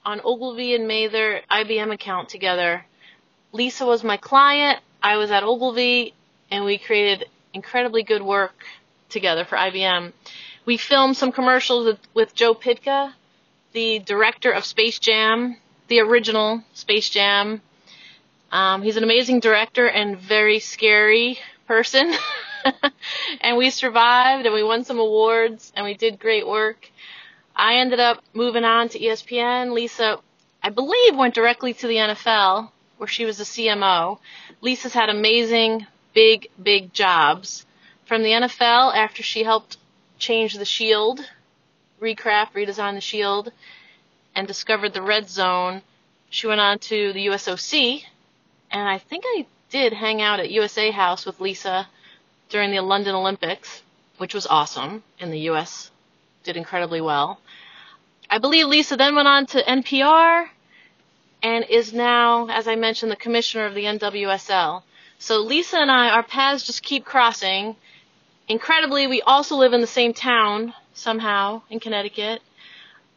[0.05, 2.85] on Ogilvy and Mather IBM account together
[3.55, 4.79] Lisa was my client.
[5.01, 6.13] I was at Ogilvy,
[6.51, 8.65] and we created incredibly good work
[9.07, 10.11] together for IBM.
[10.65, 13.13] We filmed some commercials with, with Joe Pytka,
[13.71, 15.55] the director of Space Jam,
[15.87, 17.61] the original Space Jam.
[18.51, 22.11] Um, he's an amazing director and very scary person.
[23.39, 26.91] and we survived and we won some awards and we did great work.
[27.55, 29.71] I ended up moving on to ESPN.
[29.71, 30.19] Lisa,
[30.61, 34.19] I believe, went directly to the NFL where she was a CMO.
[34.61, 37.65] Lisa's had amazing, big, big jobs.
[38.05, 39.77] From the NFL, after she helped
[40.19, 41.19] change the shield,
[41.99, 43.51] recraft, redesign the shield,
[44.35, 45.81] and discovered the red zone.
[46.29, 48.03] She went on to the USOC,
[48.71, 51.87] and I think I did hang out at USA House with Lisa
[52.49, 53.81] during the London Olympics,
[54.17, 55.91] which was awesome, and the US
[56.43, 57.39] did incredibly well.
[58.29, 60.49] I believe Lisa then went on to NPR
[61.45, 64.81] and is now, as I mentioned, the commissioner of the NWSL.
[65.19, 67.75] So Lisa and I, our paths just keep crossing.
[68.47, 72.41] Incredibly, we also live in the same town somehow in Connecticut.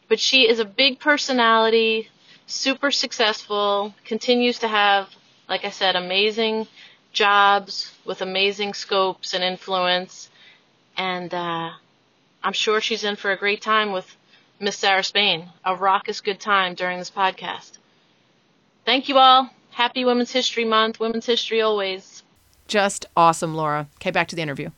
[0.07, 2.09] But she is a big personality,
[2.45, 5.09] super successful, continues to have,
[5.47, 6.67] like I said, amazing
[7.11, 10.29] jobs with amazing scopes and influence.
[10.95, 11.71] And uh,
[12.43, 14.15] I'm sure she's in for a great time with
[14.59, 15.49] Miss Sarah Spain.
[15.65, 17.79] A raucous good time during this podcast.
[18.85, 19.49] Thank you all.
[19.71, 20.99] Happy Women's History Month.
[20.99, 22.23] Women's History always.
[22.67, 23.87] Just awesome, Laura.
[23.95, 24.69] Okay, back to the interview.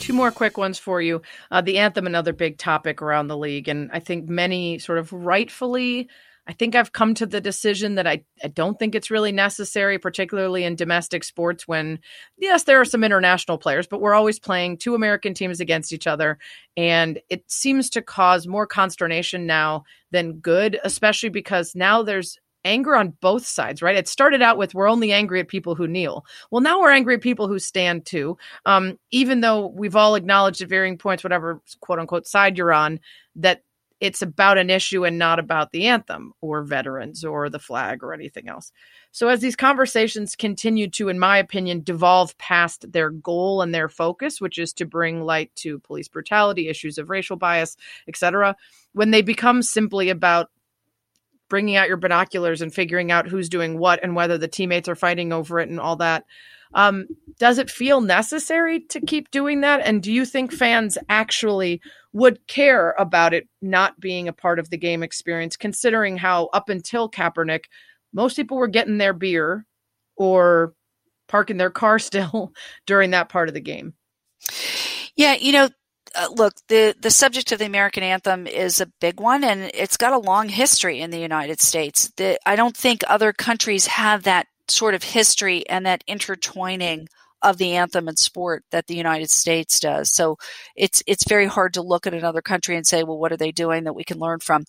[0.00, 1.22] Two more quick ones for you.
[1.50, 3.68] Uh, the anthem, another big topic around the league.
[3.68, 6.08] And I think many sort of rightfully
[6.46, 9.98] I think I've come to the decision that I, I don't think it's really necessary,
[9.98, 12.00] particularly in domestic sports when,
[12.38, 16.06] yes, there are some international players, but we're always playing two American teams against each
[16.06, 16.38] other.
[16.76, 22.94] And it seems to cause more consternation now than good, especially because now there's anger
[22.94, 23.96] on both sides, right?
[23.96, 26.24] It started out with we're only angry at people who kneel.
[26.50, 28.36] Well, now we're angry at people who stand too.
[28.66, 33.00] Um, even though we've all acknowledged at varying points, whatever quote unquote side you're on,
[33.36, 33.62] that
[34.00, 38.14] it's about an issue and not about the anthem or veterans or the flag or
[38.14, 38.72] anything else.
[39.12, 43.88] So as these conversations continue to in my opinion devolve past their goal and their
[43.88, 47.76] focus which is to bring light to police brutality, issues of racial bias,
[48.08, 48.56] etc.,
[48.92, 50.50] when they become simply about
[51.50, 54.94] bringing out your binoculars and figuring out who's doing what and whether the teammates are
[54.94, 56.24] fighting over it and all that
[56.74, 57.06] um,
[57.38, 59.80] does it feel necessary to keep doing that?
[59.80, 61.80] And do you think fans actually
[62.12, 66.68] would care about it not being a part of the game experience, considering how up
[66.68, 67.64] until Kaepernick,
[68.12, 69.66] most people were getting their beer
[70.16, 70.74] or
[71.28, 72.52] parking their car still
[72.86, 73.94] during that part of the game?
[75.16, 75.68] Yeah, you know,
[76.14, 79.96] uh, look, the the subject of the American anthem is a big one, and it's
[79.96, 82.10] got a long history in the United States.
[82.16, 87.08] The, I don't think other countries have that sort of history and that intertwining
[87.42, 90.12] of the anthem and sport that the United States does.
[90.12, 90.36] So
[90.76, 93.52] it's it's very hard to look at another country and say, well, what are they
[93.52, 94.64] doing that we can learn from?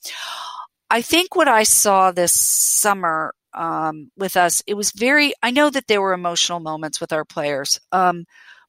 [0.89, 5.34] I think what I saw this summer um, with us, it was very.
[5.42, 8.26] I know that there were emotional moments with our players, um,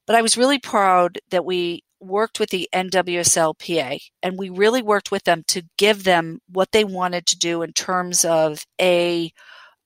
[0.06, 5.10] but I was really proud that we worked with the NWSLPA and we really worked
[5.10, 9.32] with them to give them what they wanted to do in terms of a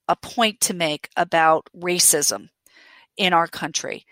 [0.07, 2.49] a point to make about racism
[3.17, 4.05] in our country.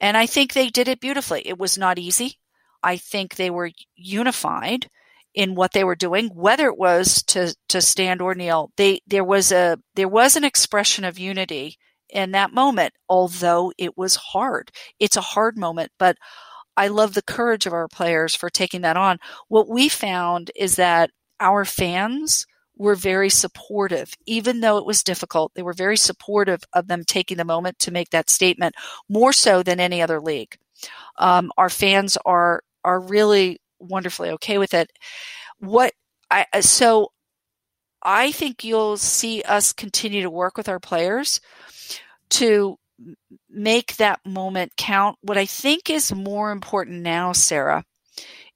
[0.00, 1.42] And I think they did it beautifully.
[1.46, 2.38] It was not easy.
[2.82, 4.88] I think they were unified
[5.34, 8.70] in what they were doing, whether it was to, to stand or kneel.
[8.76, 11.76] They, there was a, there was an expression of unity
[12.08, 14.70] in that moment, although it was hard.
[14.98, 16.16] It's a hard moment, but
[16.76, 19.18] I love the courage of our players for taking that on.
[19.48, 21.10] What we found is that
[21.40, 22.46] our fans
[22.76, 25.52] were very supportive, even though it was difficult.
[25.54, 28.74] They were very supportive of them taking the moment to make that statement,
[29.08, 30.56] more so than any other league.
[31.18, 34.90] Um, our fans are are really wonderfully okay with it.
[35.58, 35.92] What
[36.30, 37.12] I so
[38.02, 41.40] I think you'll see us continue to work with our players
[42.30, 42.78] to
[43.48, 45.16] make that moment count.
[45.22, 47.84] What I think is more important now, Sarah,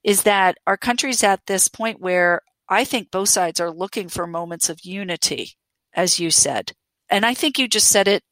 [0.02, 4.26] is that our country's at this point where I think both sides are looking for
[4.26, 5.52] moments of unity,
[5.94, 6.72] as you said.
[7.08, 8.22] And I think you just said it,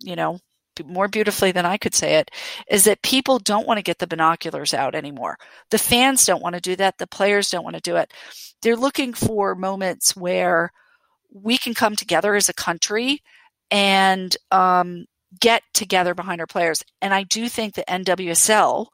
[0.00, 0.38] you know,
[0.84, 2.30] more beautifully than I could say it,
[2.70, 5.36] is that people don't want to get the binoculars out anymore.
[5.70, 6.98] The fans don't want to do that.
[6.98, 8.12] The players don't want to do it.
[8.62, 10.72] They're looking for moments where
[11.30, 13.22] we can come together as a country
[13.70, 15.06] and um,
[15.40, 16.82] get together behind our players.
[17.00, 18.86] And I do think the NWSL,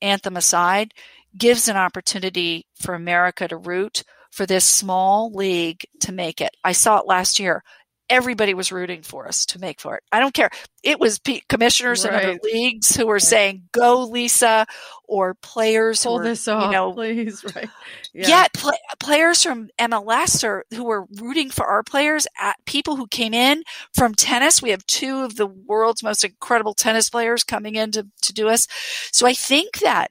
[0.00, 0.94] anthem aside,
[1.36, 6.56] gives an opportunity for America to root for this small league to make it.
[6.62, 7.62] I saw it last year.
[8.10, 10.02] Everybody was rooting for us to make for it.
[10.10, 10.50] I don't care.
[10.82, 12.22] It was commissioners right.
[12.24, 13.22] in other leagues who were right.
[13.22, 14.66] saying, "Go, Lisa,"
[15.04, 17.44] or players pull who this off, you know, please.
[17.54, 17.68] Right?
[18.12, 22.26] Yeah, yeah pl- players from MLS or who were rooting for our players.
[22.38, 23.62] At people who came in
[23.94, 24.60] from tennis.
[24.60, 28.48] We have two of the world's most incredible tennis players coming in to, to do
[28.48, 28.66] us.
[29.12, 30.10] So I think that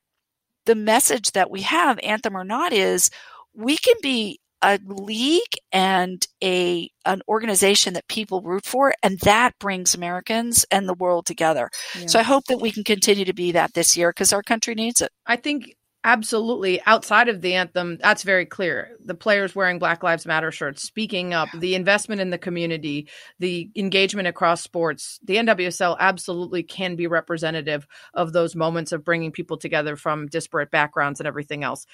[0.65, 3.09] the message that we have, anthem or not, is
[3.53, 5.41] we can be a league
[5.71, 11.25] and a an organization that people root for and that brings Americans and the world
[11.25, 11.69] together.
[11.97, 12.07] Yeah.
[12.07, 14.75] So I hope that we can continue to be that this year because our country
[14.75, 15.11] needs it.
[15.25, 20.25] I think absolutely outside of the anthem that's very clear the players wearing black lives
[20.25, 23.05] matter shirts speaking up the investment in the community
[23.39, 29.31] the engagement across sports the nwsl absolutely can be representative of those moments of bringing
[29.31, 31.85] people together from disparate backgrounds and everything else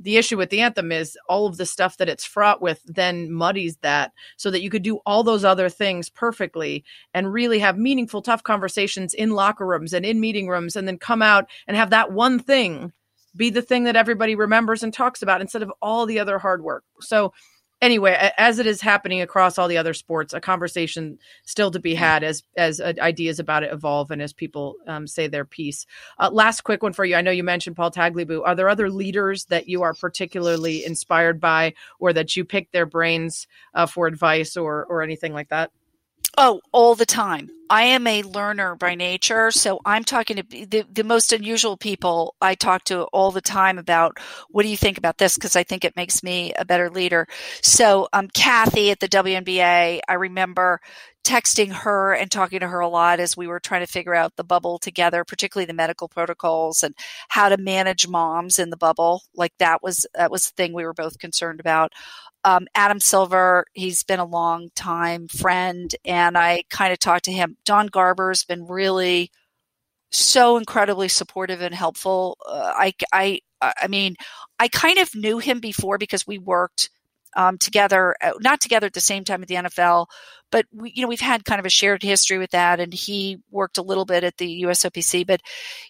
[0.00, 3.30] the issue with the anthem is all of the stuff that it's fraught with then
[3.30, 6.84] muddies that so that you could do all those other things perfectly
[7.14, 10.98] and really have meaningful tough conversations in locker rooms and in meeting rooms and then
[10.98, 12.92] come out and have that one thing
[13.36, 16.62] be the thing that everybody remembers and talks about instead of all the other hard
[16.62, 16.84] work.
[17.00, 17.32] So
[17.80, 21.94] anyway, as it is happening across all the other sports, a conversation still to be
[21.94, 25.86] had as as uh, ideas about it evolve and as people um, say their piece.
[26.18, 27.14] Uh, last quick one for you.
[27.14, 28.42] I know you mentioned Paul Tagliabue.
[28.44, 32.86] Are there other leaders that you are particularly inspired by, or that you pick their
[32.86, 35.70] brains uh, for advice or or anything like that?
[36.38, 37.50] Oh, all the time.
[37.68, 42.36] I am a learner by nature, so I'm talking to the, the most unusual people
[42.40, 44.18] I talk to all the time about
[44.50, 47.26] what do you think about this because I think it makes me a better leader.
[47.62, 50.80] So, um, Kathy at the WNBA, I remember
[51.26, 54.36] texting her and talking to her a lot as we were trying to figure out
[54.36, 56.94] the bubble together, particularly the medical protocols and
[57.28, 59.22] how to manage moms in the bubble.
[59.34, 61.92] Like that was that was the thing we were both concerned about
[62.46, 67.32] um, Adam Silver, he's been a long time friend, and I kind of talked to
[67.32, 67.56] him.
[67.64, 69.32] Don Garber's been really
[70.12, 72.38] so incredibly supportive and helpful.
[72.48, 74.14] Uh, I, I, I mean,
[74.60, 76.88] I kind of knew him before because we worked
[77.36, 80.06] um, together, uh, not together at the same time at the NFL,
[80.50, 82.80] but we, you know, we've had kind of a shared history with that.
[82.80, 85.40] And he worked a little bit at the USOPC, but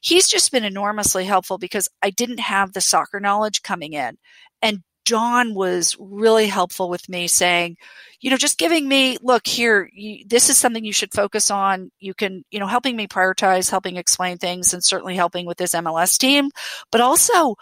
[0.02, 4.18] he's just been enormously helpful because I didn't have the soccer knowledge coming in.
[4.60, 7.76] And John was really helpful with me saying,
[8.20, 11.92] you know, just giving me, look here, you, this is something you should focus on.
[12.00, 15.74] You can, you know, helping me prioritize, helping explain things, and certainly helping with this
[15.74, 16.50] MLS team.
[16.90, 17.54] But also,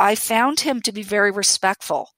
[0.00, 2.08] I found him to be very respectful.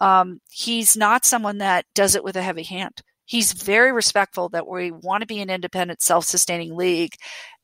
[0.00, 3.02] Um, he's not someone that does it with a heavy hand.
[3.24, 7.14] He's very respectful that we want to be an independent, self sustaining league.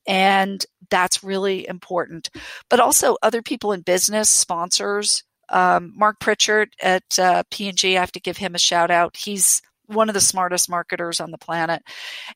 [0.06, 2.28] And that's really important.
[2.68, 8.12] But also, other people in business, sponsors, um, Marc Pritchard at uh, P&G, I have
[8.12, 9.16] to give him a shout out.
[9.16, 11.82] He's one of the smartest marketers on the planet.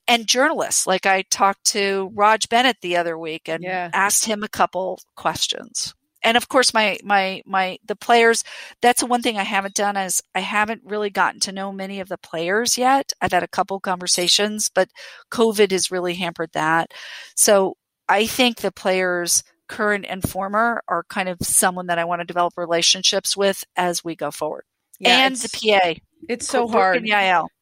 [0.06, 3.90] And journalists, like I talked to Roger Bennett the other week and yeah.
[3.92, 5.94] asked him a couple questions.
[6.22, 8.44] And of course, my my my the players.
[8.82, 12.00] That's the one thing I haven't done is I haven't really gotten to know many
[12.00, 13.12] of the players yet.
[13.20, 14.88] I've had a couple conversations, but
[15.30, 16.92] COVID has really hampered that.
[17.36, 17.76] So
[18.08, 22.26] I think the players current and former are kind of someone that I want to
[22.26, 24.64] develop relationships with as we go forward.
[24.98, 25.94] Yeah, and the PA.
[26.28, 27.06] It's so hard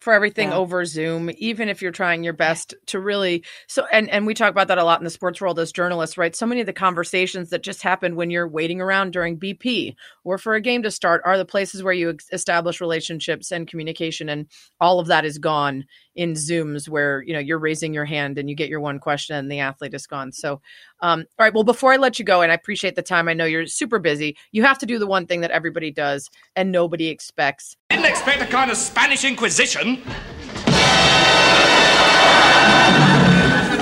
[0.01, 0.57] for everything yeah.
[0.57, 3.45] over Zoom, even if you're trying your best to really.
[3.67, 6.17] So, and and we talk about that a lot in the sports world as journalists,
[6.17, 6.35] right?
[6.35, 9.95] So many of the conversations that just happen when you're waiting around during BP
[10.25, 14.29] or for a game to start are the places where you establish relationships and communication,
[14.29, 14.47] and
[14.81, 15.85] all of that is gone
[16.17, 19.37] in Zooms where you know you're raising your hand and you get your one question
[19.37, 20.33] and the athlete is gone.
[20.33, 20.61] So,
[21.01, 21.55] um, all right.
[21.55, 23.29] Well, before I let you go, and I appreciate the time.
[23.29, 24.37] I know you're super busy.
[24.51, 27.77] You have to do the one thing that everybody does and nobody expects.
[27.91, 30.03] Didn't expect a kind of Spanish Inquisition.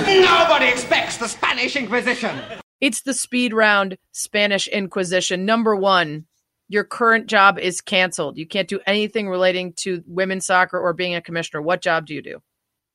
[0.07, 2.39] Nobody expects the Spanish Inquisition.
[2.81, 5.45] It's the speed round Spanish Inquisition.
[5.45, 6.25] Number one,
[6.67, 8.37] your current job is canceled.
[8.37, 11.61] You can't do anything relating to women's soccer or being a commissioner.
[11.61, 12.41] What job do you do?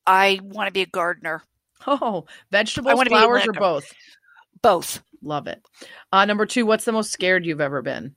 [0.05, 1.43] I want to be a gardener.
[1.87, 3.91] Oh, vegetables, flowers, or both?
[4.61, 5.01] Both.
[5.23, 5.65] Love it.
[6.11, 8.15] Uh, number two, what's the most scared you've ever been?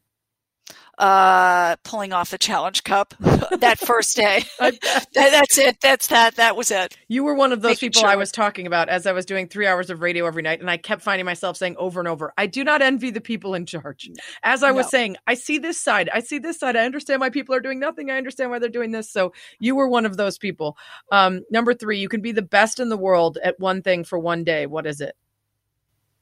[0.99, 4.45] Uh, pulling off the challenge cup that first day.
[4.59, 4.78] that,
[5.12, 5.80] that's it.
[5.80, 6.36] That's that.
[6.36, 6.97] That was it.
[7.09, 8.11] You were one of those Making people sure.
[8.11, 10.61] I was talking about as I was doing three hours of radio every night.
[10.61, 13.55] And I kept finding myself saying over and over, I do not envy the people
[13.55, 14.10] in charge.
[14.43, 14.90] As I was no.
[14.90, 16.09] saying, I see this side.
[16.12, 16.77] I see this side.
[16.77, 18.10] I understand why people are doing nothing.
[18.10, 19.10] I understand why they're doing this.
[19.10, 20.77] So you were one of those people.
[21.10, 24.19] Um, number three, you can be the best in the world at one thing for
[24.19, 24.66] one day.
[24.66, 25.16] What is it?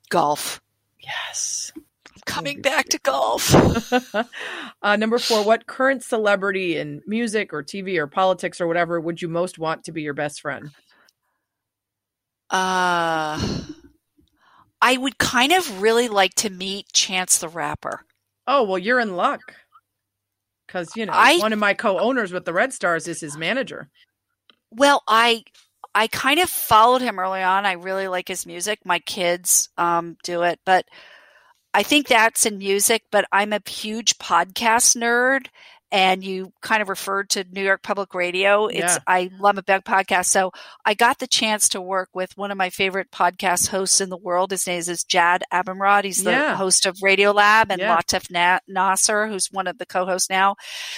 [0.08, 0.60] Golf.
[1.00, 1.72] Yes
[2.26, 3.54] coming back to golf.
[4.82, 9.20] uh, number four, what current celebrity in music or TV or politics or whatever would
[9.22, 10.70] you most want to be your best friend?
[12.50, 13.40] Uh,
[14.80, 18.04] I would kind of really like to meet Chance the Rapper.
[18.46, 19.40] Oh, well, you're in luck.
[20.66, 23.36] Because, you know, I, one of my co owners with the Red Stars is his
[23.36, 23.88] manager.
[24.70, 25.44] Well, I
[25.94, 27.66] I kind of followed him early on.
[27.66, 28.80] I really like his music.
[28.84, 30.86] My kids um, do it, but
[31.74, 35.46] I think that's in music, but I'm a huge podcast nerd.
[35.92, 38.66] And you kind of referred to New York Public Radio.
[38.66, 38.98] It's Yeah.
[39.06, 40.24] I love a big podcast.
[40.26, 40.50] So
[40.86, 44.16] I got the chance to work with one of my favorite podcast hosts in the
[44.16, 44.52] world.
[44.52, 46.04] His name is Jad Abumrad.
[46.04, 46.56] He's the Yeah.
[46.56, 47.94] host of Radiolab and Yeah.
[47.94, 50.56] Latif Na- Nasser, who's one of the co-hosts now.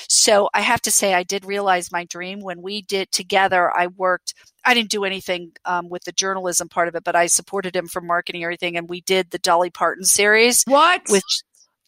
[0.09, 3.77] So I have to say, I did realize my dream when we did together.
[3.77, 4.35] I worked.
[4.65, 7.89] I didn't do anything um, with the journalism part of it, but I supported him
[7.89, 8.77] for marketing everything.
[8.77, 11.03] And we did the Dolly Parton series, What?
[11.09, 11.43] which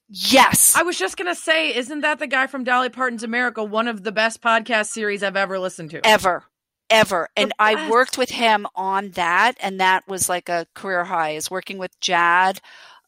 [0.09, 3.63] yes, I was just gonna say, isn't that the guy from Dolly Parton's America?
[3.63, 6.07] One of the best podcast series I've ever listened to.
[6.07, 6.45] ever
[6.89, 11.31] ever and i worked with him on that and that was like a career high
[11.31, 12.61] is working with jad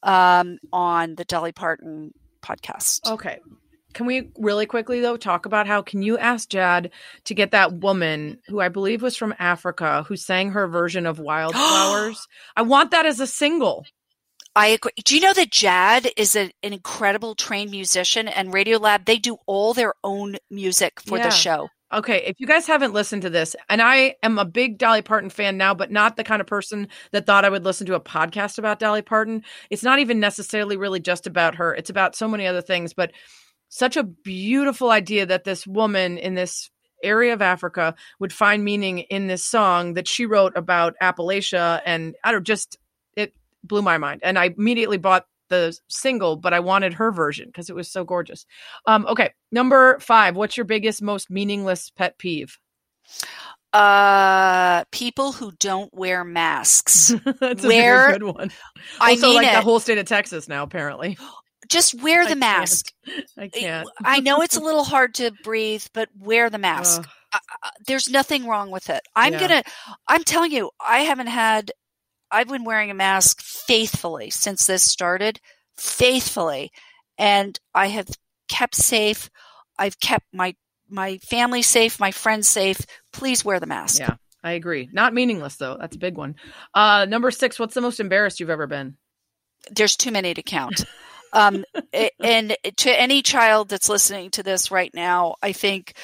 [0.02, 2.12] um, on the dolly parton
[2.42, 3.38] podcast Okay.
[3.94, 6.90] Can we really quickly though talk about how can you ask Jad
[7.24, 11.18] to get that woman who I believe was from Africa who sang her version of
[11.18, 12.28] Wildflowers?
[12.56, 13.86] I want that as a single.
[14.58, 18.78] I agree do you know that jad is a, an incredible trained musician and radio
[18.78, 21.24] lab they do all their own music for Yeah.
[21.24, 24.76] the show Okay, if you guys haven't listened to this, and I am a big
[24.76, 27.86] Dolly Parton fan now, but not the kind of person that thought I would listen
[27.86, 29.42] to a podcast about Dolly Parton.
[29.70, 33.12] It's not even necessarily really just about her, it's about so many other things, but
[33.70, 36.68] such a beautiful idea that this woman in this
[37.02, 41.80] area of Africa would find meaning in this song that she wrote about Appalachia.
[41.86, 42.76] And I don't just,
[43.64, 44.20] blew my mind.
[44.24, 48.04] And I immediately bought the single, but I wanted her version because it was so
[48.04, 48.44] gorgeous.
[48.86, 50.36] Um, okay, number five.
[50.36, 52.58] What's your biggest, most meaningless pet peeve?
[53.74, 57.08] uh people who don't wear masks
[57.40, 58.50] That's a very good one.
[58.98, 61.18] i also, mean like the whole state of Texas now, apparently.
[61.68, 62.40] just wear I the can't.
[62.40, 62.92] mask
[63.36, 63.86] I can't.
[64.04, 67.06] i know it's a little hard to breathe but wear the mask.
[67.32, 69.02] I- I- there's nothing wrong with it.
[69.14, 69.40] I'm Yeah.
[69.40, 69.62] gonna.
[70.08, 71.70] I'm telling you, I haven't had.
[72.30, 75.40] I've been wearing a mask faithfully since this started,
[75.76, 76.70] faithfully,
[77.16, 78.08] and I have
[78.48, 79.30] kept safe.
[79.78, 80.54] I've kept my
[80.88, 82.80] my family safe, my friends safe.
[83.12, 84.00] Please wear the mask.
[84.00, 84.88] Yeah, I agree.
[84.92, 85.76] Not meaningless though.
[85.78, 86.36] That's a big one.
[86.74, 87.58] Uh, number six.
[87.58, 88.96] What's the most embarrassed you've ever been?
[89.70, 90.84] There's too many to count.
[91.32, 91.64] Um,
[92.22, 95.94] and to any child that's listening to this right now, I think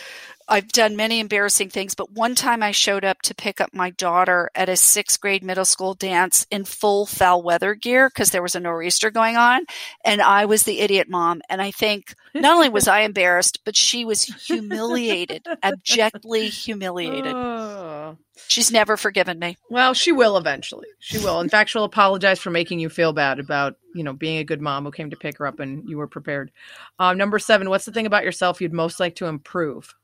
[0.47, 3.91] I've done many embarrassing things, but one time I showed up to pick up my
[3.91, 8.43] daughter at a sixth grade middle school dance in full foul weather gear because there
[8.43, 9.63] was a nor'easter going on.
[10.05, 11.41] And I was the idiot mom.
[11.49, 17.35] And I think not only was I embarrassed, but she was humiliated, abjectly humiliated.
[17.35, 18.19] Oh.
[18.49, 19.57] She's never forgiven me.
[19.71, 20.89] Well, she will eventually.
[20.99, 21.41] She will.
[21.41, 24.61] In fact, she'll apologize for making you feel bad about, you know, being a good
[24.61, 26.51] mom who came to pick her up and you were prepared.
[26.99, 29.95] Um, number seven, what's the thing about yourself you'd most like to improve?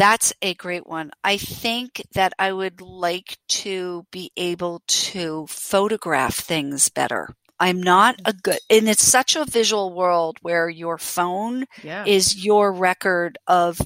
[0.00, 1.10] That's a great one.
[1.22, 7.28] I think that I would like to be able to photograph things better.
[7.58, 8.42] I'm not a mm.
[8.42, 12.06] good, and it's such a visual world where your phone Yeah.
[12.06, 13.78] is your record of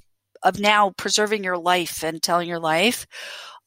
[0.45, 3.09] of now preserving your life and telling your life.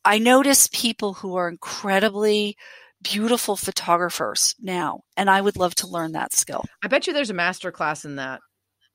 [0.05, 2.55] I notice people who are incredibly
[3.03, 6.63] beautiful photographers now, and I would love to learn that skill.
[6.81, 8.39] I bet you there's a master class in that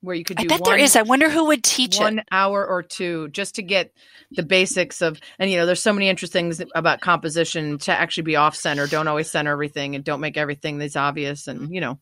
[0.02, 0.96] where you could do I bet one, there is.
[0.96, 2.28] I wonder who would teach one it.
[2.30, 3.92] hour or two just to get
[4.32, 8.24] the basics of and you know there's so many interesting things about composition to actually
[8.24, 11.80] be off center don't always center everything and don't make everything that's obvious and you
[11.80, 11.98] know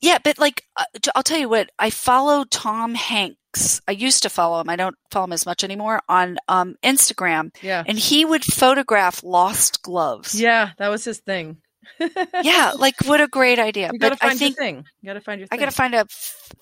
[0.00, 0.84] Yeah, but like uh,
[1.14, 3.80] I'll tell you what, I follow Tom Hanks.
[3.86, 4.70] I used to follow him.
[4.70, 9.22] I don't follow him as much anymore on um, Instagram, yeah and he would photograph
[9.22, 10.40] lost gloves.
[10.40, 11.58] yeah that was his thing
[12.42, 13.90] yeah, like what a great idea.
[13.92, 15.58] you gotta But I think your thing you gotta find your Thing.
[15.58, 16.04] I got to find a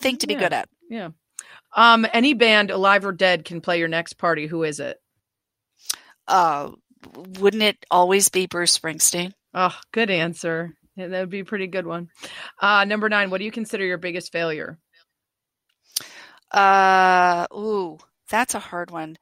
[0.01, 0.41] thing to be Yeah.
[0.41, 0.69] good at.
[0.89, 1.09] yeah
[1.77, 4.99] um any band alive or dead can play your next party who is it
[6.27, 6.71] Uh,
[7.41, 9.33] wouldn't it always be Bruce Springsteen?
[9.55, 12.09] oh good answer yeah, that would be a pretty good one
[12.61, 14.79] uh number nine what do you consider your biggest failure
[16.51, 17.99] Uh, ooh,
[18.31, 19.19] that's a hard one.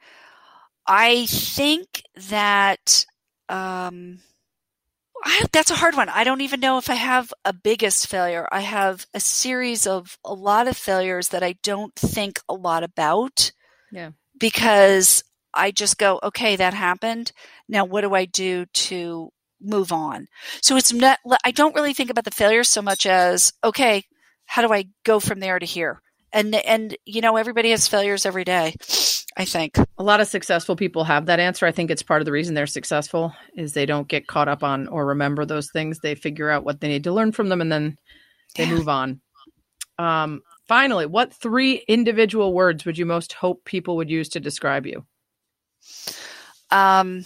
[0.86, 3.04] I think that
[3.48, 4.20] um,
[5.24, 6.08] I, that's a hard one.
[6.08, 8.46] I don't even know if I have a biggest failure.
[8.52, 12.82] I have a series of a lot of failures that I don't think a lot
[12.82, 13.52] about.
[13.90, 14.10] Yeah.
[14.38, 15.24] Because
[15.54, 17.32] I just go, okay, that happened.
[17.68, 19.30] Now, what do I do to
[19.60, 20.26] move on?
[20.62, 21.18] So it's not.
[21.44, 24.04] I don't really think about the failures so much as, okay,
[24.44, 26.02] how do I go from there to here?
[26.36, 28.74] and and you know everybody has failures every day
[29.36, 31.66] i think a lot of successful people have that answer.
[31.66, 34.62] I think it's part of the reason they're successful is they don't get caught up
[34.62, 35.98] on or remember those things.
[36.00, 37.96] They figure out what they need to learn from them and then
[38.56, 38.74] they Yeah.
[38.74, 39.20] move on.
[39.98, 44.86] Um, finally, what three individual words would you most hope people would use to describe
[44.86, 45.04] you?
[46.70, 47.24] um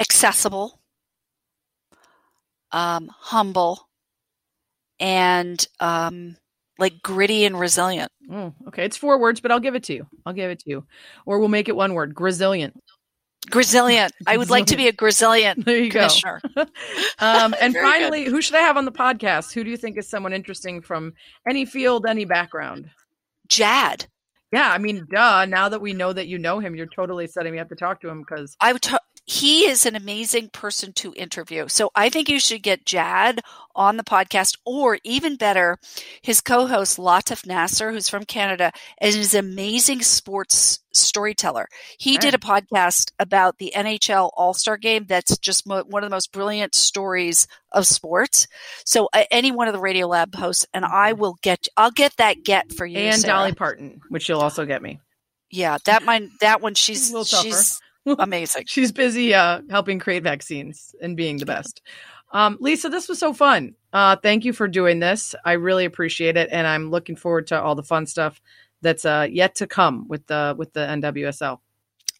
[0.00, 0.80] accessible
[2.72, 3.88] um humble
[5.00, 6.36] and um
[6.78, 8.10] like gritty and resilient.
[8.28, 10.06] Mm, okay, it's four words, but I'll give it to you.
[10.24, 10.86] I'll give it to you.
[11.26, 12.80] Or we'll make it one word resilient.
[13.50, 14.12] Grisilient.
[14.26, 16.00] I would like to be a Grisilient There you go.
[16.00, 16.40] commissioner.
[17.20, 19.52] Um, and finally, who should I have on the podcast?
[19.52, 21.14] Who do you think is someone interesting from
[21.48, 22.90] any field, any background?
[23.48, 24.06] Jad.
[24.52, 25.46] Yeah, I mean, duh.
[25.46, 28.00] Now that we know that you know him, you're totally setting me up to talk
[28.02, 28.82] to him because I would.
[28.82, 28.98] ta-
[29.28, 31.68] he is an amazing person to interview.
[31.68, 33.42] So I think you should get Jad
[33.76, 35.76] on the podcast, or even better,
[36.22, 41.68] his co-host Latif Nasser, who's from Canada, and is an amazing sports storyteller.
[41.98, 45.04] He did a podcast about the NHL All Star Game.
[45.06, 48.46] That's just mo- one of the most brilliant stories of sports.
[48.86, 51.68] So uh, any one of the Radiolab hosts, and I will get.
[51.76, 53.34] I'll get that get for you, and Sarah.
[53.34, 55.00] Dolly Parton, which you'll also get me.
[55.50, 56.30] Yeah, that mine.
[56.40, 56.74] That one.
[56.74, 57.44] She's A little tougher.
[57.44, 57.80] she's
[58.18, 58.64] amazing.
[58.66, 61.82] She's busy uh, helping create vaccines and being the best.
[62.32, 63.74] Um, Lisa, this was so fun.
[63.92, 65.34] Uh, thank you for doing this.
[65.44, 68.40] I really appreciate it, and I'm looking forward to all the fun stuff
[68.82, 71.58] that's uh, yet to come with the with the NWSL.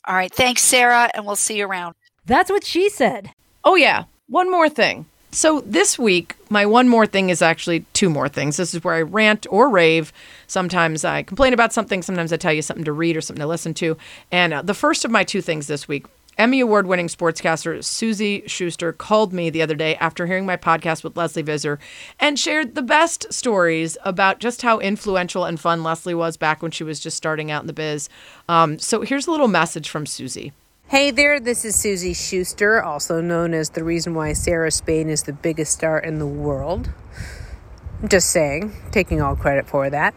[0.05, 0.33] All right.
[0.33, 1.95] Thanks, Sarah, and we'll see you around.
[2.25, 3.31] That's what she said.
[3.65, 5.07] Oh yeah, one more thing.
[5.31, 8.57] So this week, my one more thing is actually two more things.
[8.57, 10.13] This is where I rant or rave.
[10.47, 12.03] Sometimes I complain about something.
[12.03, 13.97] Sometimes I tell you something to read or something to listen to.
[14.33, 16.07] And uh, the first of my two things this week.
[16.39, 21.03] Emmy Award winning sportscaster Suzy Shuster called me the other day after hearing my podcast
[21.03, 21.81] with Lesley Visser
[22.21, 26.71] and shared the best stories about just how influential and fun Lesley was back when
[26.71, 28.09] she was just starting out in the biz.
[28.49, 30.53] Um, so here's a little message from Suzy.
[30.89, 35.25] Hey there, this is Suzy Shuster, also known as the reason why Sarah Spain is
[35.25, 36.91] the biggest star in the world.
[38.01, 40.15] I'm just saying, taking all credit for that.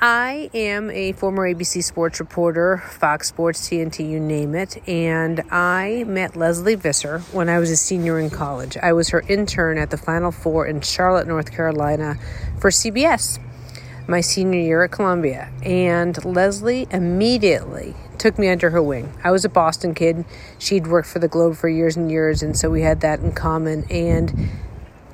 [0.00, 6.02] I am a former ABC Sports reporter, Fox Sports, TNT, you name it, and I
[6.08, 8.76] met Lesley Visser when I was a senior in college.
[8.78, 12.16] I was her intern at the Final Four in Charlotte, North Carolina
[12.58, 13.38] for CBS
[14.06, 15.50] my senior year at Columbia.
[15.62, 19.12] And Lesley immediately took me under her wing.
[19.24, 20.24] I was a Boston kid.
[20.58, 23.32] She'd worked for the Globe for years and years, and so we had that in
[23.32, 23.84] common.
[23.90, 24.50] And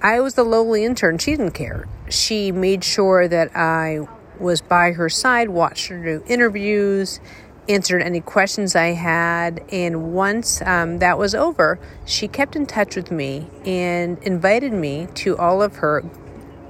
[0.03, 1.19] I was the lowly intern.
[1.19, 1.87] She didn't care.
[2.09, 4.07] She made sure that I
[4.39, 7.21] was by her side, watched her do interviews,
[7.69, 9.63] answered any questions I had.
[9.71, 15.09] And once um, that was over, she kept in touch with me and invited me
[15.15, 16.05] to all of her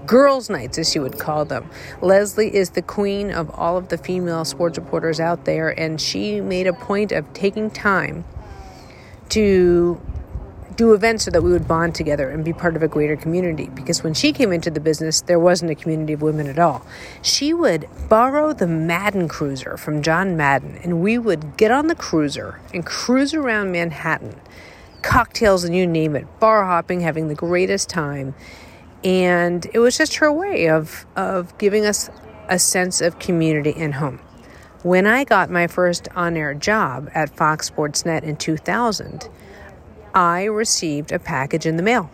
[0.07, 1.69] girls' nights, as she would call them.
[2.01, 6.41] Lesley is the queen of all of the female sports reporters out there, and she
[6.41, 8.25] made a point of taking time
[9.31, 10.01] to
[10.77, 13.69] do events so that we would bond together and be part of a greater community.
[13.75, 16.85] Because when she came into the business, there wasn't a community of women at all.
[17.23, 21.95] She would borrow the Madden cruiser from John Madden, and we would get on the
[21.95, 24.39] cruiser and cruise around Manhattan,
[25.03, 28.35] cocktails and you name it, bar hopping, having the greatest time
[29.05, 32.11] and it was just her way of of giving us
[32.49, 34.21] a sense of community and home.
[34.83, 39.29] When I got my first on-air job at Fox Sports Net in 2000,
[40.15, 42.11] I received a package in the mail.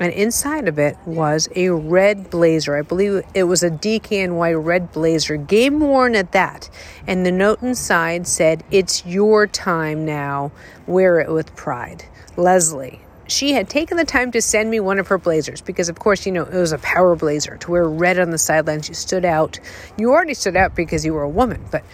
[0.00, 2.76] And inside of it was a red blazer.
[2.76, 6.70] I believe it was a DKNY red blazer, game worn at that.
[7.06, 10.52] And the note inside said, It's your time now.
[10.86, 12.04] Wear it with pride.
[12.36, 15.98] Lesley, she had taken the time to send me one of her blazers because, of
[15.98, 18.88] course, you know, it was a power blazer to wear red on the sidelines.
[18.88, 19.60] You stood out.
[19.96, 21.84] You already stood out because you were a woman, but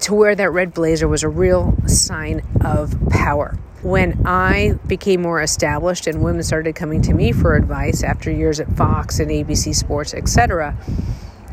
[0.00, 3.56] to wear that red blazer was a real sign of power.
[3.82, 8.58] When I became more established and women started coming to me for advice after years
[8.58, 10.76] at Fox and ABC Sports, etc.,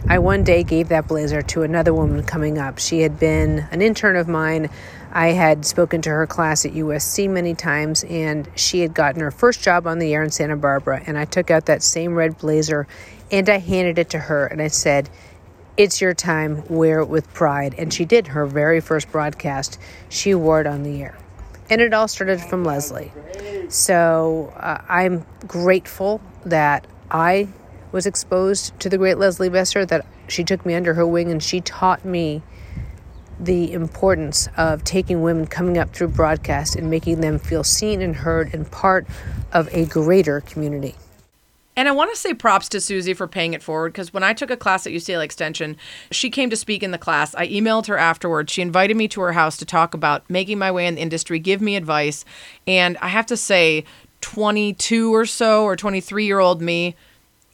[0.07, 2.77] I one day gave that blazer to another woman coming up.
[2.77, 4.69] She had been an intern of mine.
[5.15, 9.31] I had spoken to her class at USC many times, and she had gotten her
[9.31, 11.01] first job on the air in Santa Barbara.
[11.07, 12.85] And I took out that same red blazer
[13.31, 15.09] and I handed it to her, and I said,
[15.77, 17.75] It's your time, wear it with pride.
[17.77, 19.79] And she did her very first broadcast.
[20.09, 21.17] She wore it on the air.
[21.69, 23.13] And it all started from Lesley.
[23.69, 27.47] So uh, I'm grateful that I
[27.93, 31.41] was exposed to the great Lesley Visser, that she took me under her wing and
[31.41, 32.43] she taught me
[33.45, 38.15] the importance of taking women coming up through broadcast and making them feel seen and
[38.15, 39.07] heard and part
[39.53, 40.95] of a greater community.
[41.77, 44.33] And I want to say props to Suzy for paying it forward because when I
[44.33, 45.75] took a class at UCLA Extension,
[46.09, 47.35] she came to speak in the class.
[47.35, 48.51] I emailed her afterwards.
[48.51, 51.37] She invited me to her house to talk about making my way in the industry,
[51.37, 52.23] give me advice.
[52.65, 53.83] And I have to say,
[54.21, 56.95] 22 or so, or 23 year old me,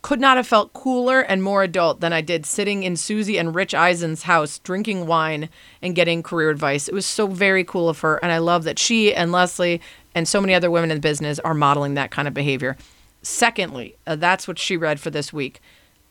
[0.02, 3.53] could not have felt cooler and more adult than I did sitting in Suzy and
[3.53, 5.49] Rich Eisen's house drinking wine
[5.82, 6.88] and getting career advice.
[6.88, 8.18] It was so very cool of her.
[8.18, 9.80] And I love that she and Lesley
[10.15, 12.78] and so many other women in the business are modeling that kind of behavior.
[13.22, 15.61] Secondly, uh, that's what she read for this week.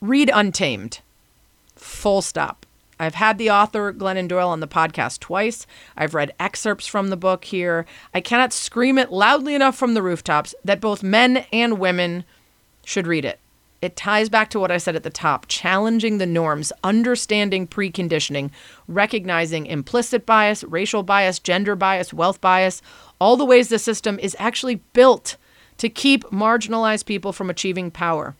[0.01, 1.01] Read Untamed.
[1.75, 2.67] Full stop.
[3.01, 5.67] I've had the author, Glennon Doyle, on the podcast twice.
[5.97, 7.87] I've read excerpts from the book here.
[8.13, 12.25] I cannot scream it loudly enough from the rooftops that both men and women
[12.85, 13.41] should read it.
[13.83, 18.51] It ties back to what I said at the top challenging the norms, understanding preconditioning,
[18.87, 22.83] recognizing implicit bias, racial bias, gender bias, wealth bias,
[23.19, 25.37] all the ways the system is actually built
[25.79, 28.37] to keep marginalized people from achieving power,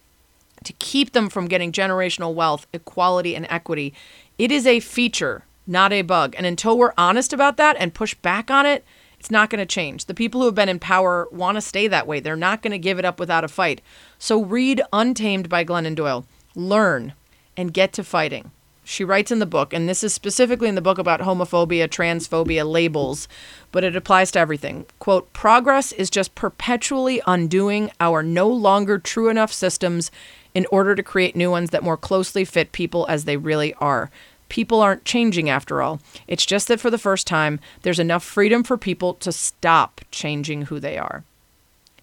[0.63, 3.95] to keep them from getting generational wealth, equality, and equity.
[4.37, 6.35] It is a feature, not a bug.
[6.37, 8.85] And until we're honest about that and push back on it,
[9.19, 10.07] it's not going to change.
[10.07, 12.21] The people who have been in power want to stay that way.
[12.21, 13.83] They're not going to give it up without a fight.
[14.23, 16.27] So read Untamed by Glennon Doyle.
[16.55, 17.15] Learn
[17.57, 18.51] and get to fighting.
[18.85, 22.71] She writes in the book, and this is specifically in the book about homophobia, transphobia,
[22.71, 23.29] labels,
[23.73, 24.85] but it applies to everything.
[24.99, 30.11] Quote, progress is just perpetually undoing our no longer true enough systems
[30.55, 34.11] in order to create new ones that more closely fit people as they really are.
[34.51, 35.99] People aren't changing after all.
[36.29, 40.63] It's just that for the first time, there's enough freedom for people to stop changing
[40.63, 41.25] who they are.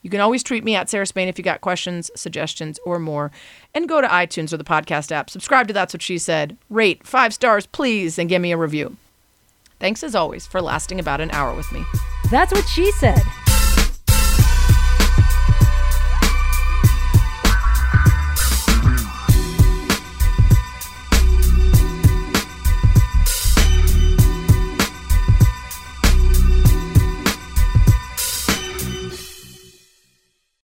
[0.01, 3.31] You can always tweet me at Sarah Spain if you got questions, suggestions, or more.
[3.73, 5.29] And go to iTunes or the podcast app.
[5.29, 6.57] Subscribe to That's What She Said.
[6.69, 8.97] Rate five stars, please, and give me a review.
[9.79, 11.83] Thanks as always for lasting about an hour with me.
[12.31, 13.21] That's what she said.